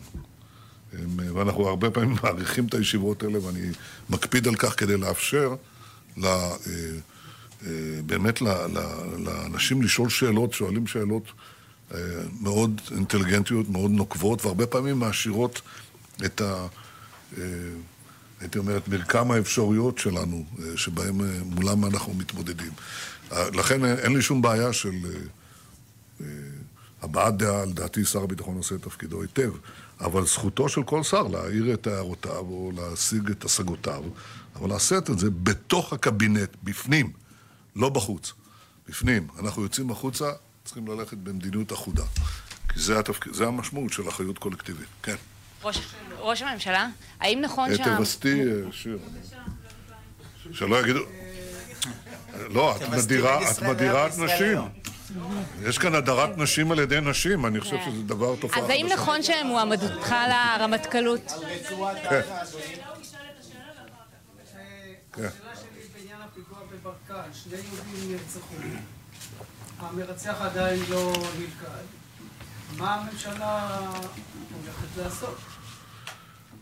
[0.94, 3.70] הם, ואנחנו הרבה פעמים מעריכים את הישיבות האלה, ואני
[4.10, 5.56] מקפיד על כך כדי לאפשר
[6.18, 6.26] ל...
[6.26, 6.68] Uh,
[7.68, 8.42] אה, באמת
[9.18, 11.24] לאנשים לשאול שאלות, שואלים שאלות
[11.94, 12.00] אה,
[12.42, 15.62] מאוד אינטליגנטיות, מאוד נוקבות, והרבה פעמים מעשירות
[16.26, 16.68] את ה...
[18.44, 22.72] אה, הייתי אומר, את מרקם האפשרויות שלנו, שבהם מולם אנחנו מתמודדים.
[23.32, 24.96] לכן אין לי שום בעיה של
[27.02, 29.52] הבעת דעה, לדעתי שר הביטחון עושה את תפקידו היטב,
[30.00, 34.04] אבל זכותו של כל שר להעיר את הערותיו או להשיג את השגותיו,
[34.56, 37.12] אבל לעשות את זה בתוך הקבינט, בפנים.
[37.76, 38.34] לא בחוץ,
[38.90, 39.28] בפנים.
[39.40, 40.32] אנחנו יוצאים החוצה,
[40.66, 42.04] צריכים ללכת במדיניות אחודה.
[42.70, 43.34] כי זה, התפק...
[43.34, 45.16] זה המשמעות של אחריות קולקטיבית, כן.
[45.64, 45.80] ראש,
[46.20, 46.88] ראש הממשלה,
[47.20, 47.84] האם נכון שה...
[47.98, 48.98] תבסתי, אה, שיר.
[50.52, 51.00] שלא יגידו...
[52.50, 52.90] לא, את
[53.64, 54.58] מדירה, את נשים.
[55.64, 58.64] יש כאן הדרת נשים על ידי נשים, אני חושב שזה דבר תופעה.
[58.64, 61.32] אז האם נכון שמועמדותך לרמטכ"לות?
[62.10, 62.22] כן.
[65.14, 65.28] כן.
[66.84, 68.56] ברקן, שני יהודים נרצחו,
[69.80, 71.84] המרצח עדיין לא נלכד,
[72.78, 73.80] מה הממשלה
[74.54, 75.38] הולכת לעשות?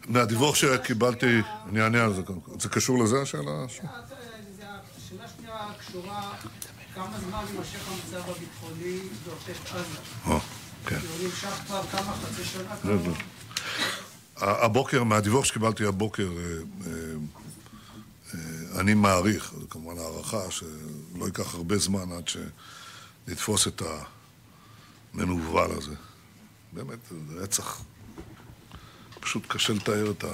[0.07, 2.51] מהדיווח שקיבלתי, אני אענה על זה קודם כל.
[2.59, 3.51] זה קשור לזה השאלה?
[3.65, 6.31] השאלה שנייה קשורה
[6.95, 9.99] כמה זמן יימשך המצב הביטחוני בעוטף עזה.
[10.27, 10.39] או,
[10.85, 10.95] כן.
[10.95, 13.13] הוא נמשך כבר כמה חצי שנה כבר.
[14.37, 16.91] הבוקר, מהדיווח שקיבלתי הבוקר, אה,
[18.33, 23.81] אה, אני מעריך, זו כמובן הערכה, שלא ייקח הרבה זמן עד שנתפוס את
[25.13, 25.95] המנוול הזה.
[26.73, 27.81] באמת, רצח.
[29.21, 30.25] פשוט קשה לתאר את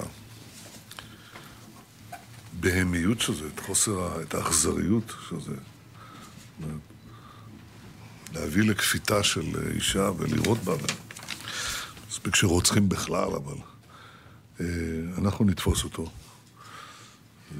[2.53, 5.55] הבהמיות של זה, את חוסר, את האכזריות של זה.
[8.33, 10.73] להביא לכפיתה של אישה ולירות בה.
[12.09, 13.55] מספיק שרוצחים בכלל, אבל
[14.59, 14.65] אה,
[15.17, 16.09] אנחנו נתפוס אותו.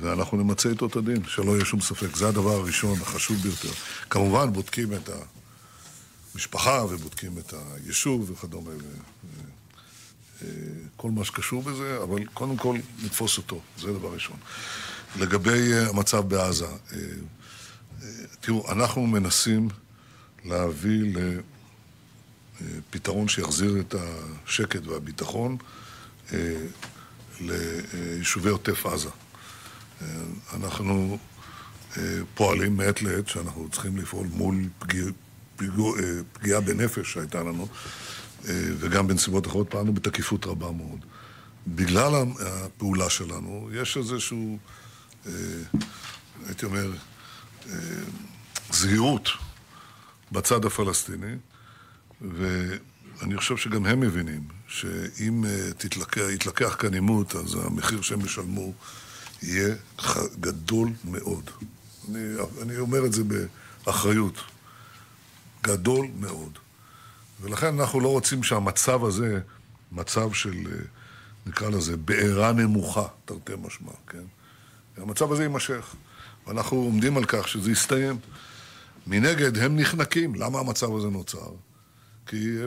[0.02, 2.16] ואנחנו נמצה איתו את הדין, שלא יהיה שום ספק.
[2.16, 3.72] זה הדבר הראשון, החשוב ביותר.
[4.10, 5.10] כמובן, בודקים את
[6.34, 8.72] המשפחה ובודקים את היישוב וכדומה,
[10.42, 14.38] וכל מה שקשור בזה, אבל קודם כל לתפוס אותו, זה דבר ראשון.
[15.20, 16.72] לגבי אה, המצב בעזה, אה,
[18.02, 18.08] אה,
[18.40, 19.70] תראו, אנחנו מנסים
[20.46, 21.14] להביא
[22.62, 23.96] לפתרון שיחזיר את
[24.46, 25.58] השקט והביטחון
[27.40, 29.10] ליישובי עוטף עזה.
[30.54, 31.18] אנחנו
[32.34, 35.06] פועלים מעת לעת שאנחנו צריכים לפעול מול פגיע,
[35.56, 35.72] פגיע,
[36.34, 37.68] פגיעה בנפש שהייתה לנו,
[38.46, 41.06] וגם בנסיבות אחרות פעלנו בתקיפות רבה מאוד.
[41.68, 44.58] בגלל הפעולה שלנו, יש איזשהו,
[46.46, 46.92] הייתי אומר,
[48.72, 49.30] זהירות
[50.32, 51.36] בצד הפלסטיני,
[52.22, 55.44] ואני חושב שגם הם מבינים שאם
[56.34, 58.74] יתלקח כאן עימות, אז המחיר שהם ישלמו
[59.42, 59.76] יהיה
[60.40, 61.50] גדול מאוד.
[62.10, 62.20] אני,
[62.62, 63.24] אני אומר את זה
[63.86, 64.42] באחריות.
[65.64, 66.60] גדול מאוד.
[67.42, 69.40] ולכן אנחנו לא רוצים שהמצב הזה,
[69.92, 70.84] מצב של,
[71.46, 74.24] נקרא לזה, בעירה נמוכה, תרתי משמע, כן?
[74.98, 75.96] המצב הזה יימשך.
[76.48, 78.18] ואנחנו עומדים על כך שזה יסתיים.
[79.08, 80.36] מנגד, הם נחנקים.
[80.36, 81.52] למה המצב הזה נוצר?
[82.26, 82.58] כי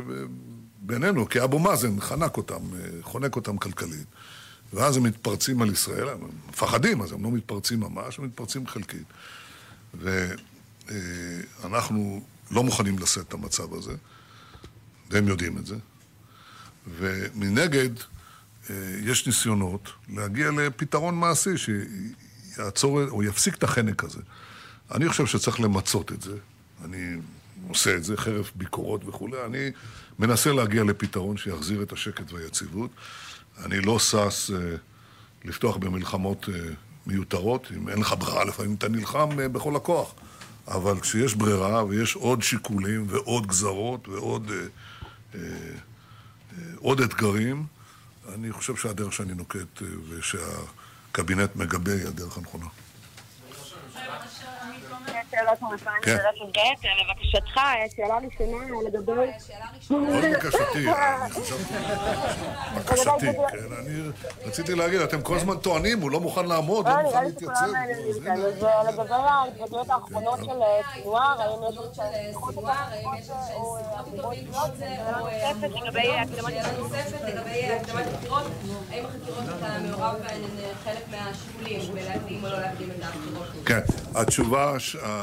[0.79, 2.61] בינינו, כי אבו מאזן חנק אותם,
[3.03, 4.07] חונק אותם כלכלית.
[4.73, 9.05] ואז הם מתפרצים על ישראל, הם מפחדים, אז הם לא מתפרצים ממש, הם מתפרצים חלקית.
[11.61, 13.95] ואנחנו לא מוכנים לשאת את המצב הזה,
[15.11, 15.77] והם יודעים את זה.
[16.99, 17.91] ומנגד,
[18.71, 24.21] אה, יש ניסיונות להגיע לפתרון מעשי שיעצור או יפסיק את החנק הזה.
[24.95, 26.37] אני חושב שצריך למצות את זה.
[26.85, 27.17] אני
[27.69, 29.37] עושה את זה, חרף ביקורות וכולי.
[29.47, 29.71] אני
[30.19, 32.91] מנסה להגיע לפתרון שיחזיר את השקט והיציבות.
[33.65, 34.77] אני לא שש אה,
[35.45, 36.61] לפתוח במלחמות אה,
[37.07, 37.67] מיותרות.
[37.77, 40.15] אם אין לך ברירה, לפעמים אתה נלחם בכל הכוח.
[40.69, 44.67] אבל כשיש ברירה ויש עוד שיקולים ועוד גזרות ועוד אה,
[46.77, 47.67] עוד אתגרים,
[48.35, 52.67] אני חושב שהדרך שאני נוקט אה, ושהקבינט מגבה היא הדרך הנכונה.
[55.41, 56.17] שאלות מהפן כן.
[56.17, 57.61] ב', לבקשתך,
[57.97, 59.13] שאלה ראשונה לגבי...
[59.91, 61.75] מאוד בקשתי, אני חשבתי,
[62.77, 64.01] בקשתי, כן, אני
[64.45, 67.29] רציתי להגיד, אתם כל הזמן טוענים, הוא לא מוכן לעמוד, לא, לא נראה מוכן לי
[67.29, 67.53] להתייצב.
[67.53, 72.03] אז אה, לגבי ההתבטאויות האחרונות של אה, סנוואר, האם יש של
[73.19, 75.53] יש שיחות איתו בעקבות זה, אה,
[75.85, 78.43] לגבי הקדמת שאלה נוספת לגבי הקדמת הבחירות,
[78.91, 83.47] האם החקירות אתה מעורב בהן הן חלק מהשיקולים בלהקדים או לא להקדים את הבחירות?
[83.67, 83.81] כן,
[84.15, 84.75] התשובה,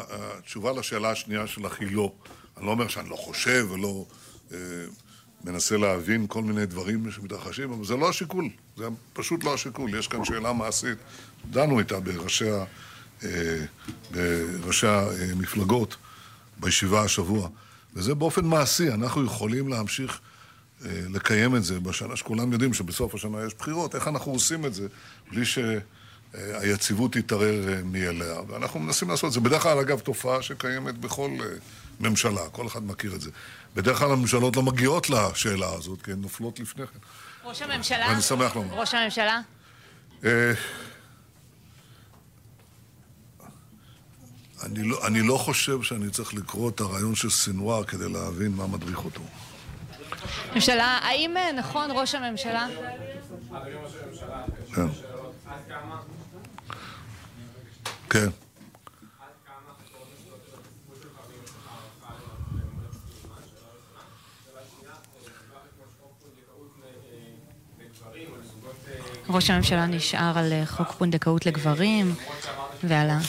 [0.09, 2.11] התשובה לשאלה השנייה שלך היא לא.
[2.57, 4.05] אני לא אומר שאני לא חושב ולא
[4.51, 4.57] אה,
[5.43, 9.99] מנסה להבין כל מיני דברים שמתרחשים, אבל זה לא השיקול, זה פשוט לא השיקול.
[9.99, 10.97] יש כאן שאלה מעשית,
[11.51, 12.51] דנו איתה בראשי,
[13.23, 13.65] אה,
[14.11, 15.95] בראשי המפלגות
[16.57, 17.49] בישיבה השבוע,
[17.93, 20.19] וזה באופן מעשי, אנחנו יכולים להמשיך
[20.85, 24.73] אה, לקיים את זה בשנה שכולם יודעים שבסוף השנה יש בחירות, איך אנחנו עושים את
[24.73, 24.87] זה?
[25.31, 25.43] בלי
[26.31, 29.39] שהיציבות תתערער אה, מאליה, ואנחנו מנסים לעשות את זה.
[29.39, 31.45] בדרך כלל, אגב, תופעה שקיימת בכל אה,
[31.99, 33.29] ממשלה, כל אחד מכיר את זה.
[33.75, 36.99] בדרך כלל הממשלות לא מגיעות לשאלה הזאת, כי הן נופלות לפני כן.
[37.43, 38.05] ראש הממשלה?
[38.09, 38.73] ואני שמח לומר.
[38.73, 39.41] ראש הממשלה?
[40.25, 40.53] אה,
[44.63, 48.67] אני לא, אני לא חושב שאני צריך לקרוא את הרעיון של סנוואר כדי להבין מה
[48.67, 49.21] מדריך אותו.
[50.55, 52.67] ממשלה, האם אה, נכון ראש הממשלה?
[54.75, 55.06] כן.
[58.17, 58.29] כן.
[69.29, 72.15] ראש הממשלה נשאר על אה, חוק פונדקאות לגברים
[72.83, 73.19] ועל ה...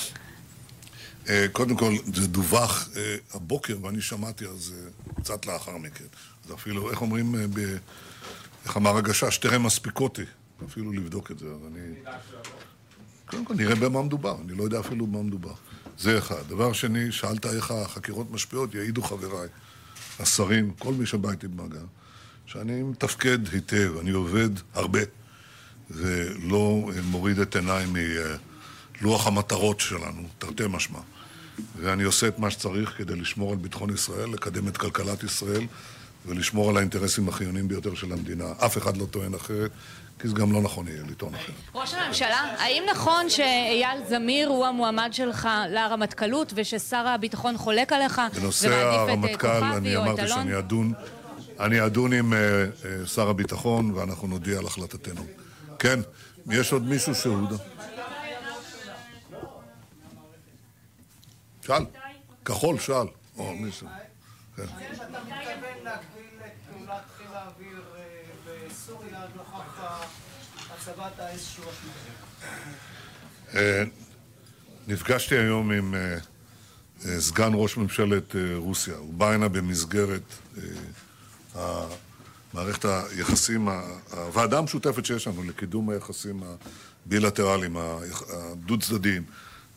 [1.29, 6.05] אה, קודם כל, זה דווח אה, הבוקר, ואני שמעתי על זה קצת לאחר מכן.
[6.44, 7.77] אז אפילו, איך אומרים, ב...
[8.64, 10.24] איך אמר הגשש, טרם מספיקותי,
[10.66, 11.94] אפילו לבדוק את זה, אז אני...
[13.30, 15.54] קודם כל, נראה במה מדובר, אני לא יודע אפילו במה מדובר.
[15.98, 16.48] זה אחד.
[16.48, 19.48] דבר שני, שאלת איך החקירות משפיעות, יעידו חבריי,
[20.18, 21.80] השרים, כל מי שבא איתי במגע,
[22.46, 25.00] שאני מתפקד היטב, אני עובד הרבה,
[25.90, 27.86] ולא מוריד את עיניי
[29.00, 31.00] מלוח המטרות שלנו, תרתי משמע.
[31.76, 35.66] ואני עושה את מה שצריך כדי לשמור על ביטחון ישראל, לקדם את כלכלת ישראל
[36.26, 38.44] ולשמור על האינטרסים החיוניים ביותר של המדינה.
[38.58, 39.70] אף אחד לא טוען אחרת,
[40.18, 41.54] כי זה גם לא נכון יהיה לטעון אחרת.
[41.74, 48.68] ראש הממשלה, האם נכון שאייל זמיר הוא המועמד שלך לרמטכ"לות וששר הביטחון חולק עליך בנושא
[48.68, 50.28] את הרמטכ"ל, אה, אני אמרתי?
[50.28, 50.92] שאני אדון,
[51.61, 55.22] אני אדון עם אה, אה, שר הביטחון ואנחנו נודיע על החלטתנו.
[55.78, 56.00] כן,
[56.50, 57.48] יש עוד מישהו שהוא...
[61.66, 61.85] שאל,
[62.44, 63.07] כחול שאל,
[63.38, 63.87] או מישהו.
[64.57, 64.62] כן.
[64.62, 68.02] האם אתה מתכוון להגביל את פעולת חיל האוויר אה,
[68.88, 69.81] בסוריה נוכח
[70.70, 71.74] הצבת האש 300?
[73.55, 73.85] אה,
[74.87, 76.18] נפגשתי היום עם אה,
[77.07, 78.96] אה, סגן ראש ממשלת רוסיה.
[78.96, 80.22] הוא בא הנה במסגרת
[82.55, 83.68] מערכת היחסים,
[84.11, 86.42] הוועדה המשותפת שיש לנו לקידום היחסים
[87.07, 89.22] הבילטרליים, הדו-צדדיים,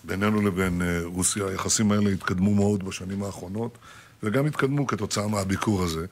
[0.04, 1.47] בינינו לבין רוסיה.
[1.47, 3.78] היחסים האלה התקדמו מאוד בשנים האחרונות,
[4.24, 6.06] וגם התקדמו כתוצאה מהביקור הזה.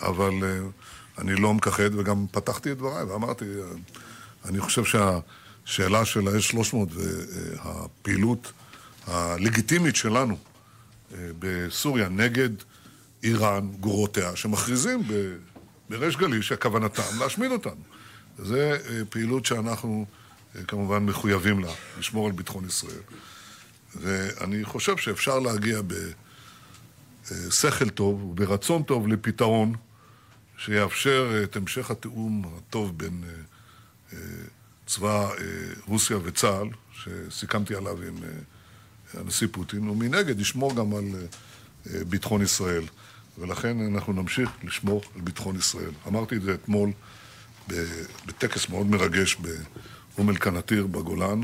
[0.00, 0.32] אבל
[1.18, 3.64] אני לא מכחד, וגם פתחתי את דבריי ואמרתי, אה,
[4.44, 8.52] אני חושב שהשאלה של ה-S300 והפעילות
[9.06, 10.36] הלגיטימית שלנו
[11.14, 12.50] אה, בסוריה נגד
[13.22, 15.02] איראן, גרורותיה, שמכריזים
[15.90, 17.82] בריש גלי שכוונתם להשמיד אותנו.
[18.38, 18.56] זו
[19.10, 20.06] פעילות שאנחנו
[20.56, 23.02] אה, כמובן מחויבים לה, לשמור על ביטחון ישראל.
[23.96, 25.80] ואני חושב שאפשר להגיע
[27.30, 29.74] בשכל טוב וברצון טוב לפתרון
[30.56, 33.32] שיאפשר את המשך התיאום הטוב בין אה,
[34.12, 34.18] אה,
[34.86, 35.34] צבא אה,
[35.86, 38.14] רוסיה וצה"ל, שסיכמתי עליו עם
[39.14, 41.04] הנשיא פוטין, ומנגד ישמור גם על
[42.08, 42.82] ביטחון ישראל.
[43.38, 45.90] ולכן אנחנו נמשיך לשמור על ביטחון ישראל.
[46.08, 46.90] אמרתי את זה אתמול
[48.26, 51.40] בטקס מאוד מרגש באום אל-קנאטיר בגולן,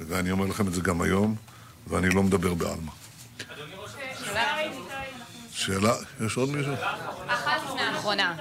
[0.00, 1.36] ואני אומר לכם את זה גם היום,
[1.86, 2.92] ואני לא מדבר בעלמא.
[5.52, 5.94] שאלה,
[6.26, 6.74] יש עוד מישהו?
[7.26, 7.55] אחת
[8.06, 8.34] האחרונה.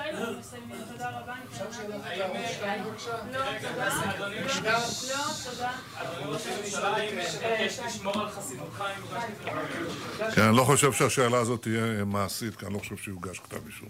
[10.36, 13.90] כן, אני לא חושב שהשאלה הזאת תהיה מעשית, כי אני לא חושב שיוגש כתב אישום.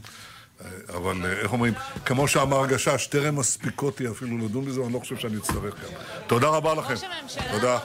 [0.90, 1.74] אבל איך אומרים,
[2.06, 5.90] כמו שאמר הגשש, טרם מספיקותי אפילו לדון בזה, אני לא חושב שאני אצטרך גם.
[6.28, 6.94] תודה רבה לכם.
[7.52, 7.80] תודה.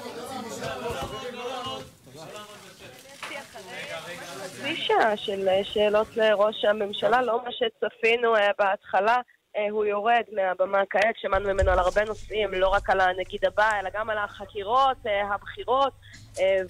[4.73, 9.17] חצי שעה של אה, שאלות לראש הממשלה, לא מה שצפינו אה, בהתחלה.
[9.57, 13.71] אה, הוא יורד מהבמה כעת, שמענו ממנו על הרבה נושאים, לא רק על הנגיד הבא,
[13.81, 14.97] אלא גם על החקירות,
[15.35, 15.93] הבחירות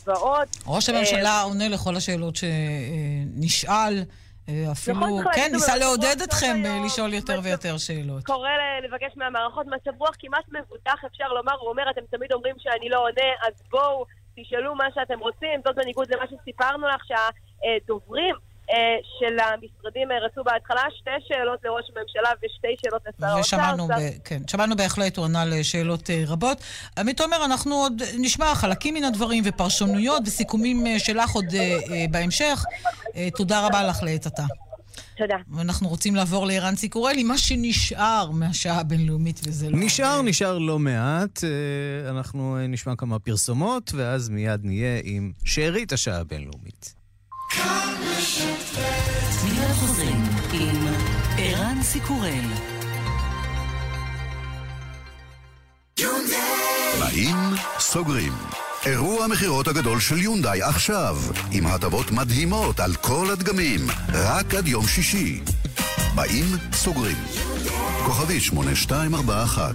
[0.07, 0.49] ועוד.
[0.67, 3.95] ראש הממשלה עונה לכל השאלות שנשאל.
[4.73, 8.25] אפילו, נכון, צריך כן, ניסה לעודד אתכם לשאול יותר מצב- ויותר שאלות.
[8.25, 8.51] קורא
[8.83, 12.99] לבקש מהמערכות מצב רוח כמעט מבוטח, אפשר לומר, הוא אומר, אתם תמיד אומרים שאני לא
[12.99, 14.05] עונה, אז בואו,
[14.37, 17.03] תשאלו מה שאתם רוצים, זאת בניגוד למה שסיפרנו לך,
[17.63, 18.35] שהדוברים
[18.71, 18.77] אה,
[19.19, 23.41] של המשרדים אה, רצו בהתחלה שתי שאלות לראש הממשלה ושתי שאלות לשר האוצר.
[23.41, 26.59] ושמענו, ב- כן, שמענו בהחלט, הוא ענה לשאלות אה, רבות.
[26.99, 32.05] עמית תומר, אנחנו עוד נשמע חלקים מן הדברים ופרשנויות וסיכומים אה, שלך עוד אה, אה,
[32.11, 32.65] בהמשך.
[33.17, 34.45] אה, תודה רבה לך לעת עתה.
[35.17, 35.37] תודה.
[35.51, 39.79] ואנחנו רוצים לעבור לערן סיקורלי, מה שנשאר מהשעה הבינלאומית, וזה לא...
[39.81, 41.45] נשאר, נשאר לא מעט.
[41.45, 47.00] אה, אנחנו אה, נשמע כמה פרסומות, ואז מיד נהיה עם שארית השעה הבינלאומית.
[49.45, 50.23] מיד חוזרים
[50.53, 50.87] עם
[51.39, 52.45] ערן סיקורל.
[57.01, 57.37] באים,
[57.79, 58.33] סוגרים.
[58.87, 61.17] אירוע המכירות הגדול של יונדאי עכשיו,
[61.51, 65.41] עם הטבות מדהימות על כל הדגמים, רק עד יום שישי.
[66.15, 67.17] באים, סוגרים.
[68.07, 69.75] כוכבית 8241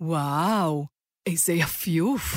[0.00, 0.86] וואו,
[1.26, 2.34] איזה יפיוף.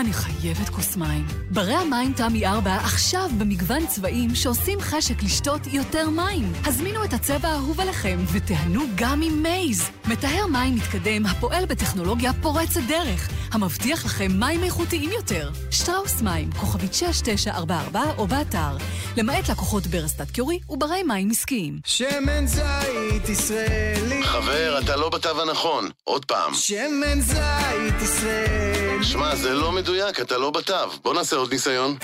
[0.00, 1.26] אני חייבת כוס מים.
[1.50, 6.52] ברי המים תמי 4 עכשיו במגוון צבעים שעושים חשק לשתות יותר מים.
[6.64, 9.90] הזמינו את הצבע האהוב עליכם ותיהנו גם עם מייז.
[10.08, 15.50] מטהר מים מתקדם הפועל בטכנולוגיה פורצת דרך, המבטיח לכם מים איכותיים יותר.
[15.70, 18.76] שטראוס מים, כוכבית 6944 או באתר.
[19.16, 21.80] למעט לקוחות ברסטאט קיורי וברי מים עסקיים.
[21.84, 24.19] שמן זית ישראלי.
[24.42, 25.88] חבר, אתה לא בתו הנכון.
[26.04, 26.54] עוד פעם.
[26.54, 29.04] שמן זית ישראלי.
[29.04, 30.74] שמע, זה לא מדויק, אתה לא בתו.
[31.02, 31.96] בוא נעשה עוד ניסיון.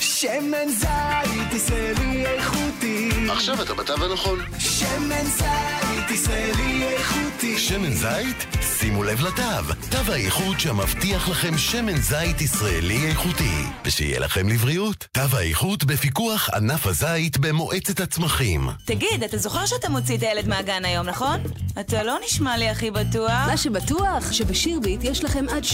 [0.00, 3.10] שמן זית ישראלי איכותי.
[3.28, 4.38] עכשיו אתה בתו הנכון.
[4.80, 7.58] שמן זית ישראלי איכותי.
[7.58, 8.46] שמן זית?
[8.80, 9.74] שימו לב לתו.
[9.90, 13.64] תו האיכות שמבטיח לכם שמן זית ישראלי איכותי.
[13.84, 15.06] ושיהיה לכם לבריאות.
[15.12, 18.68] תו האיכות בפיקוח ענף הזית במועצת הצמחים.
[18.84, 21.40] תגיד, אתה זוכר שאתה מוציא את הילד מהגן היום, נכון?
[21.80, 23.30] אתה לא נשמע לי הכי בטוח.
[23.46, 25.64] מה שבטוח, שבשירביט יש לכם עד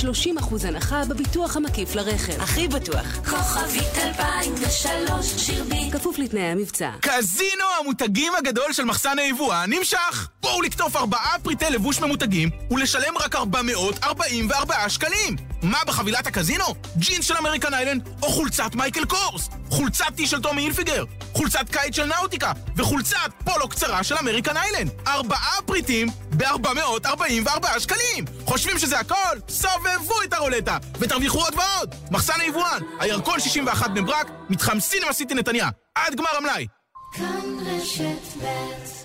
[0.40, 2.40] 30% הנחה בביטוח המקיף לרכב.
[2.40, 3.06] הכי בטוח.
[3.30, 5.92] כוכבית 2003, שירביט.
[5.92, 6.90] כפוף לתנאי המבצע.
[7.00, 10.28] קזינו המותגים הגדול של מחסן היבואן נמשך!
[10.40, 15.36] בואו לקטוף ארבעה פריטי לבוש ממותגים ולשלם רק 444 שקלים!
[15.62, 16.64] מה בחבילת הקזינו?
[16.96, 19.48] ג'ינס של American Island או חולצת Michael Kors?
[19.70, 21.04] חולצת T של Tommy Hilfiger?
[21.32, 22.52] חולצת קיץ של נאוטיקה?
[22.76, 24.90] וחולצת פולו קצרה של אמריקן איילנד?
[25.06, 28.24] ארבעה פריטים ב-444 שקלים!
[28.44, 29.38] חושבים שזה הכל?
[29.48, 31.94] סובבו את הרולטה ותרוויחו עוד ועוד!
[32.10, 36.66] מחסן היבואן, הירקון 61 בני ברק, מתחם סינמה סיטי נתניה, עד גמר המלאי!
[37.12, 38.95] כאן רשת ב'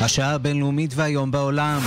[0.00, 1.80] השעה הבינלאומית והיום בעולם.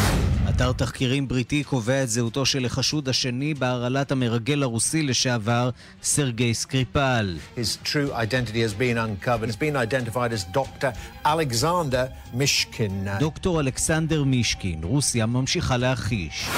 [0.49, 5.69] אתר תחקירים בריטי קובע את זהותו של החשוד השני בהרעלת המרגל הרוסי לשעבר,
[6.03, 7.37] סרגי סקריפל.
[7.57, 9.49] His true identity has been uncovered.
[9.49, 10.91] It's been identified as Dr.
[11.25, 13.19] Alexander Mishkin.
[13.19, 16.49] דוקטור אלכסנדר מישקין, רוסיה ממשיכה להכחיש.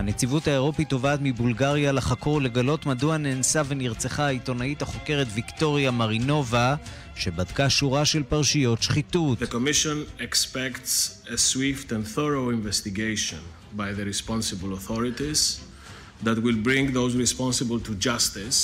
[0.00, 6.74] הנציבות האירופית תובעת מבולגריה לחקור לגלות מדוע נאנסה ונרצחה העיתונאית החוקרת ויקטוריה מרינובה,
[7.16, 9.42] שבדקה שורה של פרשיות שחיתות.
[9.42, 13.40] The Commission expects a swift and thorough investigation
[13.76, 15.60] by the responsible authorities
[16.24, 18.60] that will bring those responsible to justice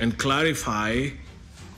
[0.00, 0.92] and clarify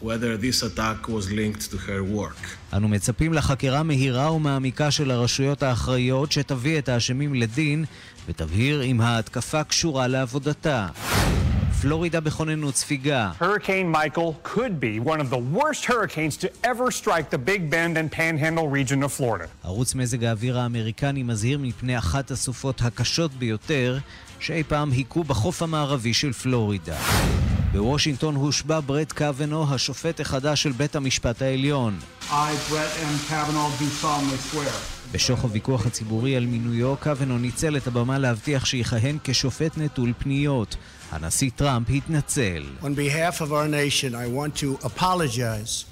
[0.09, 2.57] whether this attack was linked to her work.
[2.73, 7.85] אנו מצפים לחקירה מהירה ומעמיקה של הרשויות האחראיות שתביא את האשמים לדין
[8.29, 10.87] ותבהיר אם ההתקפה קשורה לעבודתה.
[11.81, 13.31] פלורידה בכוננות ספיגה.
[13.41, 17.97] Hurricane Michael could be one of the worst hurricanes to ever strike the Big Bend
[17.97, 19.47] and Panhandle region of Florida.
[19.65, 23.99] ערוץ מזג האוויר האמריקני מזהיר מפני אחת הסופות הקשות ביותר
[24.41, 26.99] שאי פעם היכו בחוף המערבי של פלורידה.
[27.73, 31.99] בוושינגטון הושבע ברט קוונו, השופט החדש של בית המשפט העליון.
[32.31, 32.35] I.
[35.13, 40.77] בשוך הוויכוח הציבורי על מינויו, קוונו ניצל את הבמה להבטיח שיכהן כשופט נטול פניות.
[41.11, 42.65] הנשיא טראמפ התנצל.
[42.83, 45.85] On behalf of our nation, I want to apologize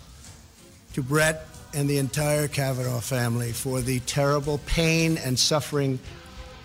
[0.94, 5.98] to Brett and the entire Kavanaugh family for the terrible pain and suffering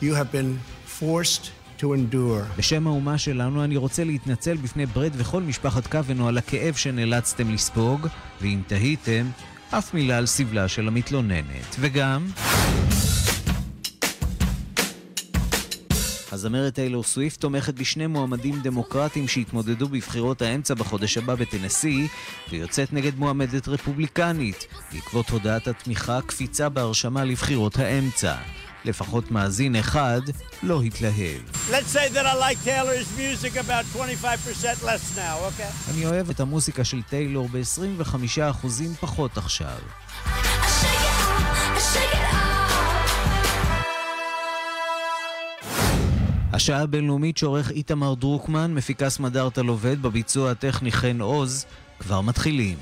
[0.02, 1.52] you have been forced
[1.82, 2.58] to endure.
[2.58, 8.08] בשם האומה שלנו אני רוצה להתנצל בפני ברד וכל משפחת קוונו על הכאב שנאלצתם לספוג,
[8.42, 9.26] ואם תהיתם,
[9.72, 11.76] אף מילה על סבלה של המתלוננת.
[11.80, 12.28] וגם...
[16.32, 22.08] הזמרת טיילור סוויפט תומכת בשני מועמדים דמוקרטים שהתמודדו בבחירות האמצע בחודש הבא בטנסי,
[22.50, 24.68] ויוצאת נגד מועמדת רפובליקנית.
[24.94, 28.36] בעקבות הודעת התמיכה, קפיצה בהרשמה לבחירות האמצע.
[28.86, 30.22] לפחות מאזין אחד
[30.64, 31.42] לא התלהב.
[31.70, 35.92] Let's say that I like Taylor's music about 25% less now, okay?
[35.94, 38.68] אני אוהב את המוסיקה של טיילור ב-25%
[39.00, 39.78] פחות עכשיו.
[46.54, 51.66] השעה הבינלאומית שעורך איתמר דרוקמן, מפיקה סמדארטה לובד, בביצוע הטכני חן עוז,
[52.00, 52.78] כבר מתחילים.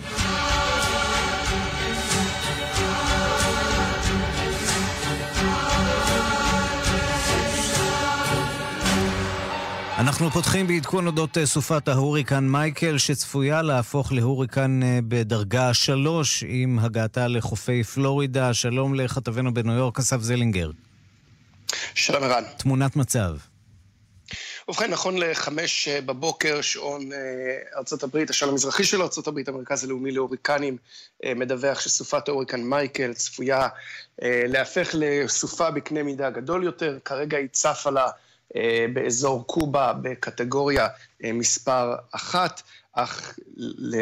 [10.00, 16.80] אנחנו פותחים בעדכון אודות אה, סופת ההוריקן מייקל, שצפויה להפוך להוריקן אה, בדרגה שלוש עם
[16.80, 18.54] הגעתה לחופי פלורידה.
[18.54, 20.72] שלום לכתבנו בניו יורק, אסף זלינגר.
[21.96, 22.44] שלום ערן.
[22.58, 23.32] תמונת מצב.
[24.68, 27.10] ובכן, נכון לחמש אה, בבוקר, שעון
[27.76, 30.78] ארה"ב, השעון המזרחי של ארה"ב, המרכז הלאומי להוריקנים,
[31.26, 33.68] מדווח שסופת ההוריקן מייקל צפויה
[34.22, 36.98] להפך לסופה בקנה מידה גדול יותר.
[37.06, 38.08] כרגע היא צפה לה
[38.94, 40.88] באזור קובה בקטגוריה
[41.24, 42.62] מספר אחת,
[42.94, 43.96] אך ל...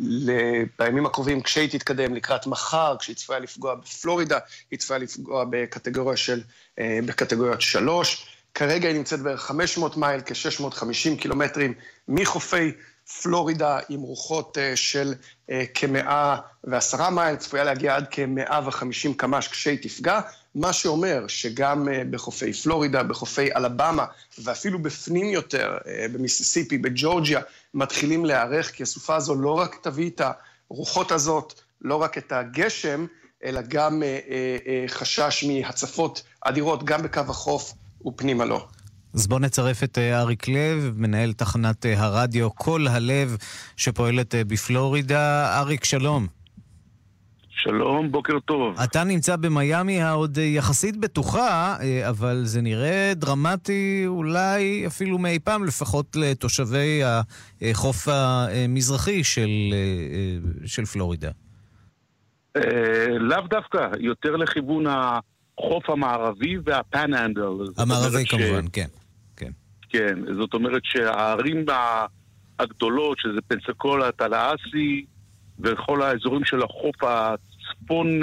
[0.00, 0.32] ל...
[0.78, 4.38] בימים הקרובים, כשהיא תתקדם לקראת מחר, כשהיא צפויה לפגוע בפלורידה,
[4.70, 6.42] היא צפויה לפגוע בקטגוריה של...
[6.80, 8.26] בקטגוריות שלוש.
[8.54, 11.74] כרגע היא נמצאת בערך 500 מייל, כ-650 קילומטרים
[12.08, 12.72] מחופי
[13.22, 15.14] פלורידה, עם רוחות של
[15.74, 20.20] כמאה ועשרה מייל, צפויה להגיע עד כ-150 קמ"ש כשהיא תפגע.
[20.54, 24.04] מה שאומר שגם בחופי פלורידה, בחופי אלבמה,
[24.38, 25.78] ואפילו בפנים יותר,
[26.12, 27.40] במיסיסיפי, בג'ורג'יה,
[27.74, 30.20] מתחילים להיערך, כי הסופה הזו לא רק תביא את
[30.70, 33.06] הרוחות הזאת, לא רק את הגשם,
[33.44, 34.02] אלא גם
[34.88, 37.74] חשש מהצפות אדירות, גם בקו החוף
[38.06, 38.66] ופנימה לו.
[39.14, 43.36] אז בואו נצרף את אריק לב, מנהל תחנת הרדיו "כל הלב"
[43.76, 45.58] שפועלת בפלורידה.
[45.58, 46.39] אריק, שלום.
[47.62, 48.80] שלום, בוקר טוב.
[48.84, 51.76] אתה נמצא במיאמי העוד יחסית בטוחה,
[52.08, 57.00] אבל זה נראה דרמטי אולי אפילו מאי פעם, לפחות לתושבי
[57.62, 59.48] החוף המזרחי של,
[60.66, 61.30] של פלורידה.
[63.20, 67.42] לאו דווקא, יותר לכיוון החוף המערבי והפנאנדל.
[67.78, 68.70] המערבי כמובן, ש...
[68.72, 68.88] כן,
[69.36, 69.50] כן.
[69.88, 71.64] כן, זאת אומרת שהערים
[72.58, 75.04] הגדולות, שזה פנסקולה, טלאסי,
[75.60, 76.96] וכל האזורים של החוף
[77.70, 78.20] הצפון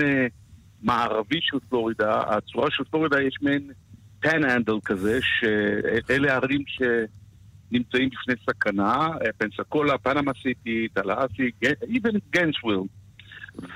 [0.81, 3.71] מערבי של פלורידה, הצורה של פלורידה יש מעין
[4.19, 11.51] פנאנדל כזה, שאלה ערים שנמצאים בפני סכנה, פנסקולה, פנמה סיטי, טלאסי,
[11.83, 12.79] even גנסוויל.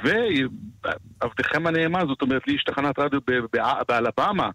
[0.03, 3.19] ועבדכם הנאמן, זאת אומרת, לי יש תחנת רדיו
[3.87, 4.49] באלבמה,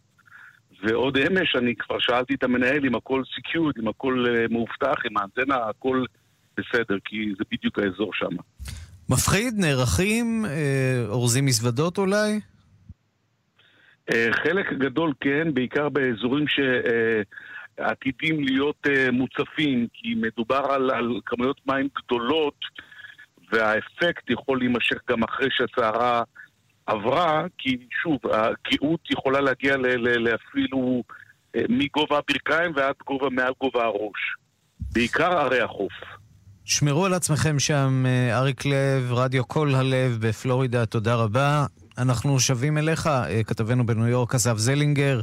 [0.83, 5.57] ועוד אמש אני כבר שאלתי את המנהל אם הכל סיקיוד, אם הכל מאובטח, אם האנטנה,
[5.57, 6.05] הכל
[6.57, 8.37] בסדר, כי זה בדיוק האזור שם.
[9.09, 9.55] מפחיד?
[9.59, 10.45] נערכים?
[11.09, 12.41] אורזים מזוודות אולי?
[14.33, 16.45] חלק גדול כן, בעיקר באזורים
[17.79, 22.55] שעתידים להיות מוצפים, כי מדובר על, על כמויות מים גדולות,
[23.53, 26.23] והאפקט יכול להימשך גם אחרי שהסערה
[26.87, 31.03] עברה, כי שוב, הגאות יכולה להגיע לאפילו
[31.69, 34.37] מגובה הברכיים ועד גובה מעל גובה הראש.
[34.93, 35.93] בעיקר ערי החוף.
[36.69, 41.67] שמרו על עצמכם שם, אריק לב, רדיו כל הלב בפלורידה, תודה רבה.
[41.99, 43.11] אנחנו שבים אליך,
[43.47, 45.21] כתבנו בניו יורק, אסף זלינגר,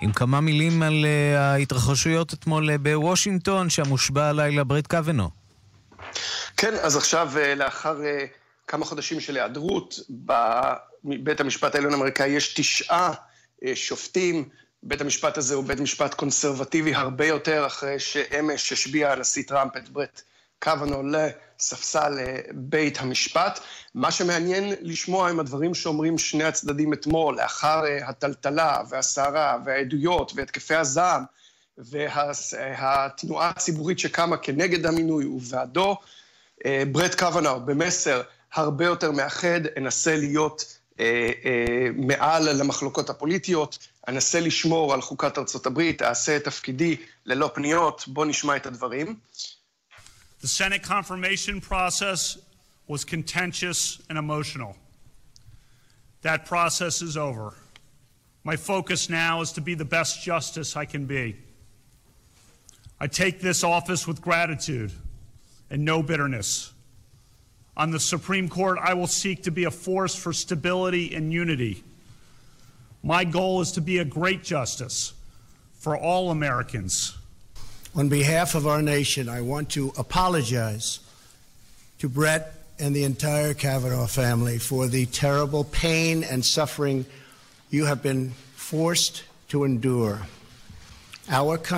[0.00, 1.06] עם כמה מילים על
[1.36, 5.30] ההתרחשויות אתמול בוושינגטון, שם הושבע הלילה ברט קוונו.
[6.56, 7.96] כן, אז עכשיו, לאחר
[8.66, 10.00] כמה חודשים של היעדרות,
[11.04, 13.12] בבית המשפט העליון האמריקאי יש תשעה
[13.74, 14.48] שופטים,
[14.82, 19.88] בית המשפט הזה הוא בית משפט קונסרבטיבי הרבה יותר, אחרי שאמש השביע הנשיא טראמפ את
[19.88, 20.22] ברט
[20.58, 23.60] קוונו לספסל אה, בית המשפט.
[23.94, 30.74] מה שמעניין לשמוע הם הדברים שאומרים שני הצדדים אתמול, לאחר אה, הטלטלה והסערה והעדויות והתקפי
[30.74, 31.24] הזעם
[31.78, 35.96] והתנועה הציבורית שקמה כנגד המינוי ובעדו.
[36.66, 38.22] אה, ברט קוונו במסר
[38.54, 43.78] הרבה יותר מאחד, אנסה להיות אה, אה, מעל למחלוקות הפוליטיות,
[44.08, 46.96] אנסה לשמור על חוקת ארצות הברית, אעשה את תפקידי
[47.26, 49.16] ללא פניות, בואו נשמע את הדברים.
[50.46, 52.38] The Senate confirmation process
[52.86, 54.76] was contentious and emotional.
[56.22, 57.52] That process is over.
[58.44, 61.34] My focus now is to be the best justice I can be.
[63.00, 64.92] I take this office with gratitude
[65.68, 66.72] and no bitterness.
[67.76, 71.82] On the Supreme Court, I will seek to be a force for stability and unity.
[73.02, 75.12] My goal is to be a great justice
[75.72, 77.18] for all Americans.
[78.00, 81.00] On behalf of our nation, I want to apologize
[82.00, 82.44] to Brett
[82.78, 87.06] and the entire Kavanaugh family for the terrible pain and suffering
[87.70, 88.32] you have been
[88.70, 90.18] forced to endure.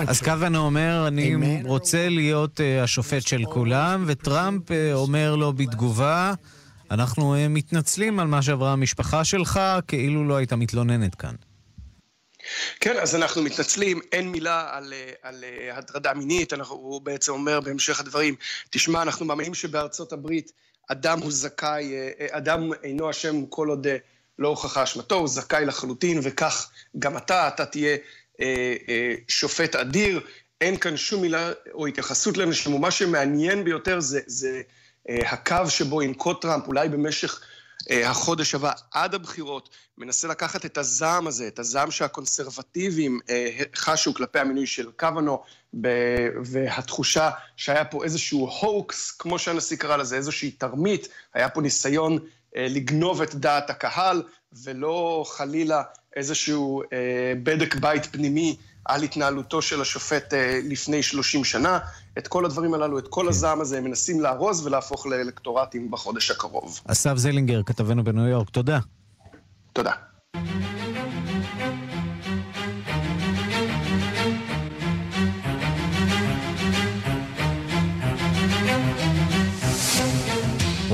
[0.07, 6.33] אז קוואנה אומר, אני רוצה להיות uh, השופט של כולם, וטראמפ uh, אומר לו בתגובה,
[6.91, 11.35] אנחנו uh, מתנצלים על מה שעברה המשפחה שלך, כאילו לא היית מתלוננת כאן.
[12.79, 15.43] כן, אז אנחנו מתנצלים, אין מילה על, על
[15.73, 18.35] הטרדה מינית, אנחנו, הוא בעצם אומר בהמשך הדברים,
[18.69, 20.51] תשמע, אנחנו מאמינים שבארצות הברית
[20.87, 21.93] אדם הוא זכאי,
[22.31, 23.87] אדם אינו אשם כל עוד
[24.39, 26.69] לא הוכחה אשמתו, הוא זכאי לחלוטין, וכך
[26.99, 27.97] גם אתה, אתה תהיה
[28.41, 30.21] אה, אה, שופט אדיר,
[30.61, 34.61] אין כאן שום מילה או התייחסות לאנשים, מה שמעניין ביותר זה, זה
[35.09, 37.41] אה, הקו שבו ינקוט טראמפ, אולי במשך
[37.89, 43.19] החודש הבא, עד הבחירות, מנסה לקחת את הזעם הזה, את הזעם שהקונסרבטיבים
[43.75, 45.43] חשו כלפי המינוי של קוונו,
[46.45, 52.19] והתחושה שהיה פה איזשהו הוקס, כמו שהנשיא קרא לזה, איזושהי תרמית, היה פה ניסיון
[52.55, 54.23] לגנוב את דעת הקהל,
[54.63, 55.83] ולא חלילה
[56.15, 61.79] איזשהו אה, בדק בית פנימי על התנהלותו של השופט אה, לפני 30 שנה.
[62.17, 63.27] את כל הדברים הללו, את כל כן.
[63.27, 66.79] הזעם הזה, הם מנסים לארוז ולהפוך לאלקטורטים בחודש הקרוב.
[66.85, 68.79] אסף זלינגר, כתבנו בניו יורק, תודה.
[69.73, 69.91] תודה.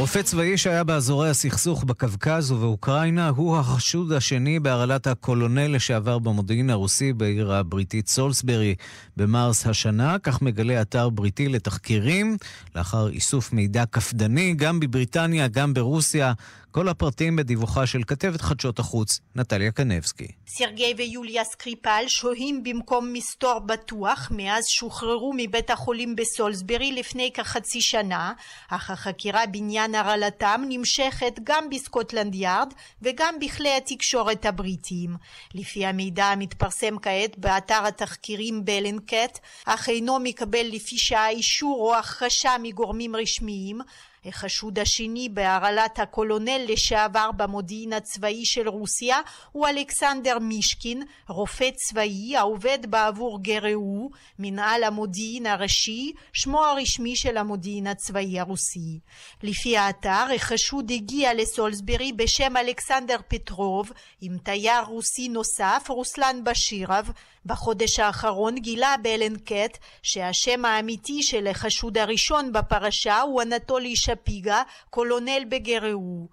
[0.06, 7.14] רופא צבאי שהיה באזורי הסכסוך בקווקז ובאוקראינה הוא החשוד השני בהרעלת הקולונל לשעבר במודיעין הרוסי
[7.14, 8.76] בעיר הבריטית סולסברי
[9.18, 12.38] במרס השנה, כך מגלה אתר בריטי לתחקירים,
[12.76, 16.34] לאחר איסוף מידע קפדני גם בבריטניה, גם ברוסיה.
[16.76, 20.28] כל הפרטים בדיווחה של כתבת חדשות החוץ, נטליה קנבסקי.
[20.48, 28.34] סרגי ויוליה סקריפל שוהים במקום מסתור בטוח מאז שוחררו מבית החולים בסולסברי לפני כחצי שנה,
[28.70, 35.16] אך החקירה בעניין הרעלתם נמשכת גם בסקוטלנד יארד וגם בכלי התקשורת הבריטיים.
[35.54, 42.56] לפי המידע המתפרסם כעת באתר התחקירים בלנקט, אך אינו מקבל לפי שעה אישור או הכחשה
[42.62, 43.82] מגורמים רשמיים,
[44.26, 49.18] החשוד השני בהרעלת הקולונל לשעבר במודיעין הצבאי של רוסיה
[49.52, 54.10] הוא אלכסנדר מישקין, רופא צבאי העובד בעבור גרעו,
[54.40, 59.00] מנהל המודיעין הראשי, שמו הרשמי של המודיעין הצבאי הרוסי.
[59.44, 67.12] לפי האתר, החשוד הגיע לסולסברי בשם אלכסנדר פטרוב, עם תייר רוסי נוסף, רוסלן בשירב,
[67.46, 76.28] בחודש האחרון גילה באלנקט שהשם האמיתי של החשוד הראשון בפרשה הוא אנטולי שפיגה, קולונל בגרעו.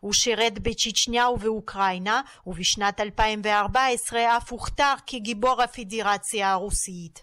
[0.00, 7.22] הוא שירת בצ'צ'ניה ובאוקראינה, ובשנת 2014 אף הוכתר כגיבור הפדרציה הרוסית.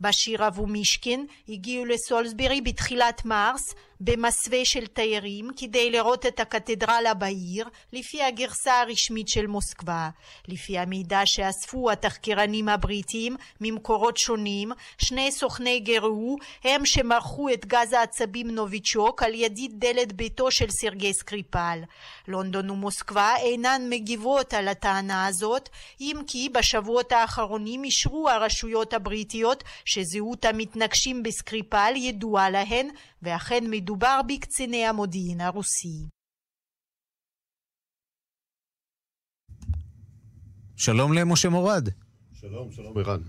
[0.00, 8.22] בשירה ומישקין הגיעו לסולסברי בתחילת מרס במסווה של תיירים כדי לראות את הקתדרלה בעיר לפי
[8.22, 10.08] הגרסה הרשמית של מוסקבה.
[10.48, 18.50] לפי המידע שאספו התחקירנים הבריטים ממקורות שונים, שני סוכני גרו הם שמרחו את גז העצבים
[18.50, 21.78] נוביצ'וק על ידית דלת ביתו של סרגי סקריפל.
[22.28, 25.68] לונדון ומוסקבה אינן מגיבות על הטענה הזאת,
[26.00, 32.88] אם כי בשבועות האחרונים אישרו הרשויות הבריטיות שזהות המתנקשים בסקריפל ידועה להן,
[33.22, 36.06] ואכן מדובר בקציני המודיעין הרוסי.
[40.76, 41.88] שלום למשה מורד.
[42.40, 43.20] שלום, שלום ערן.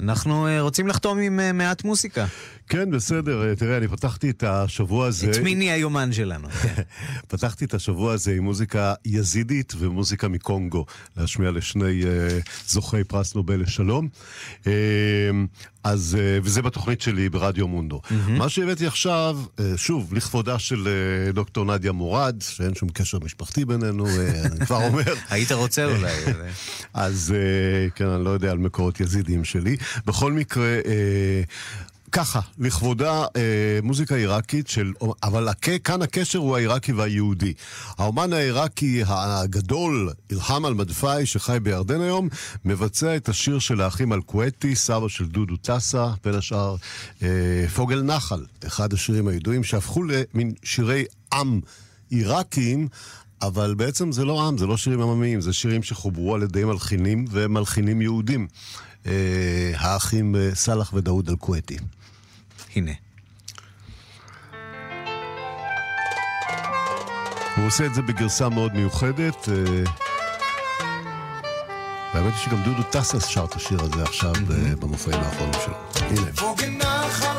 [0.00, 2.26] אנחנו אה, רוצים לחתום עם אה, מעט מוסיקה.
[2.72, 3.48] כן, בסדר.
[3.48, 5.30] אה, תראה, אני פתחתי את השבוע הזה...
[5.30, 6.48] את מיני היומן שלנו.
[7.28, 10.84] פתחתי את השבוע הזה עם מוזיקה יזידית ומוזיקה מקונגו,
[11.16, 12.06] להשמיע לשני uh,
[12.66, 14.08] זוכי פרס נובל לשלום.
[14.62, 14.66] Uh,
[15.84, 18.00] אז, uh, וזה בתוכנית שלי ברדיו מונדו.
[18.04, 18.30] Mm-hmm.
[18.30, 20.88] מה שהבאתי עכשיו, uh, שוב, לכבודה של
[21.28, 24.10] uh, דוקטור נדיה מורד, שאין שום קשר משפחתי בינינו, uh,
[24.46, 25.14] אני כבר אומר.
[25.30, 26.16] היית רוצה אולי.
[26.94, 29.76] אז uh, כן, אני לא יודע על מקורות יזידיים שלי.
[30.06, 34.92] בכל מקרה, uh, ככה, לכבודה אה, מוזיקה עיראקית של...
[35.22, 37.52] אבל הכ, כאן הקשר הוא העיראקי והיהודי.
[37.98, 42.28] האומן העיראקי הגדול, אילחם אל-מדפאי, שחי בירדן היום,
[42.64, 46.76] מבצע את השיר של האחים אל-כוויתי, סבא של דודו טסה, בין השאר
[47.22, 47.28] אה,
[47.74, 51.60] פוגל נחל, אחד השירים הידועים שהפכו למין שירי עם
[52.10, 52.88] עיראקיים.
[53.42, 57.24] אבל בעצם זה לא עם, זה לא שירים עממיים, זה שירים שחוברו על ידי מלחינים
[57.30, 58.46] ומלחינים יהודים.
[59.06, 61.76] אה, האחים אה, סאלח ודאוד אל-כוויתי.
[62.76, 62.92] הנה.
[67.56, 69.48] הוא עושה את זה בגרסה מאוד מיוחדת.
[69.48, 69.84] אה,
[72.14, 74.32] והאמת היא שגם דודו טסס שר את השיר הזה עכשיו
[74.80, 75.74] במופעים האחרונים שלו.
[76.00, 77.31] הנה.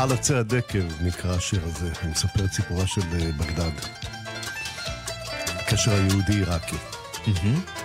[0.00, 3.70] מעל עצי הדקל נקרא השיר הזה, הוא מספר את סיפורה של אה, בגדד.
[5.48, 6.76] הקשר היהודי-עיראקי.
[7.14, 7.80] Mm-hmm.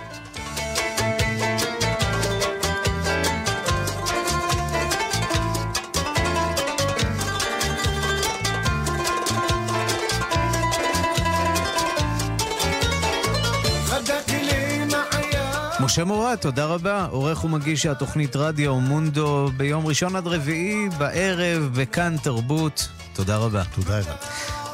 [15.96, 17.04] משה מורד, תודה רבה.
[17.10, 22.88] עורך ומגיש התוכנית רדיו מונדו ביום ראשון עד רביעי בערב בכאן תרבות.
[23.14, 23.62] תודה רבה.
[23.74, 24.12] תודה רבה.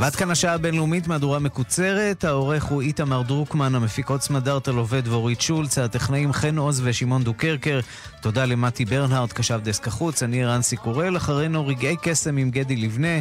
[0.01, 2.25] ועד כאן השעה הבינלאומית, מהדורה מקוצרת.
[2.25, 7.81] העורך הוא איתמר דרוקמן, המפיקות סמדארטה עובד ואורית שולץ, הטכנאים חן עוז ושמעון דוקרקר.
[8.20, 13.18] תודה למתי ברנהארט, קשב דסק החוץ, אני רנסי קורל, אחרינו רגעי קסם עם גדי לבנה.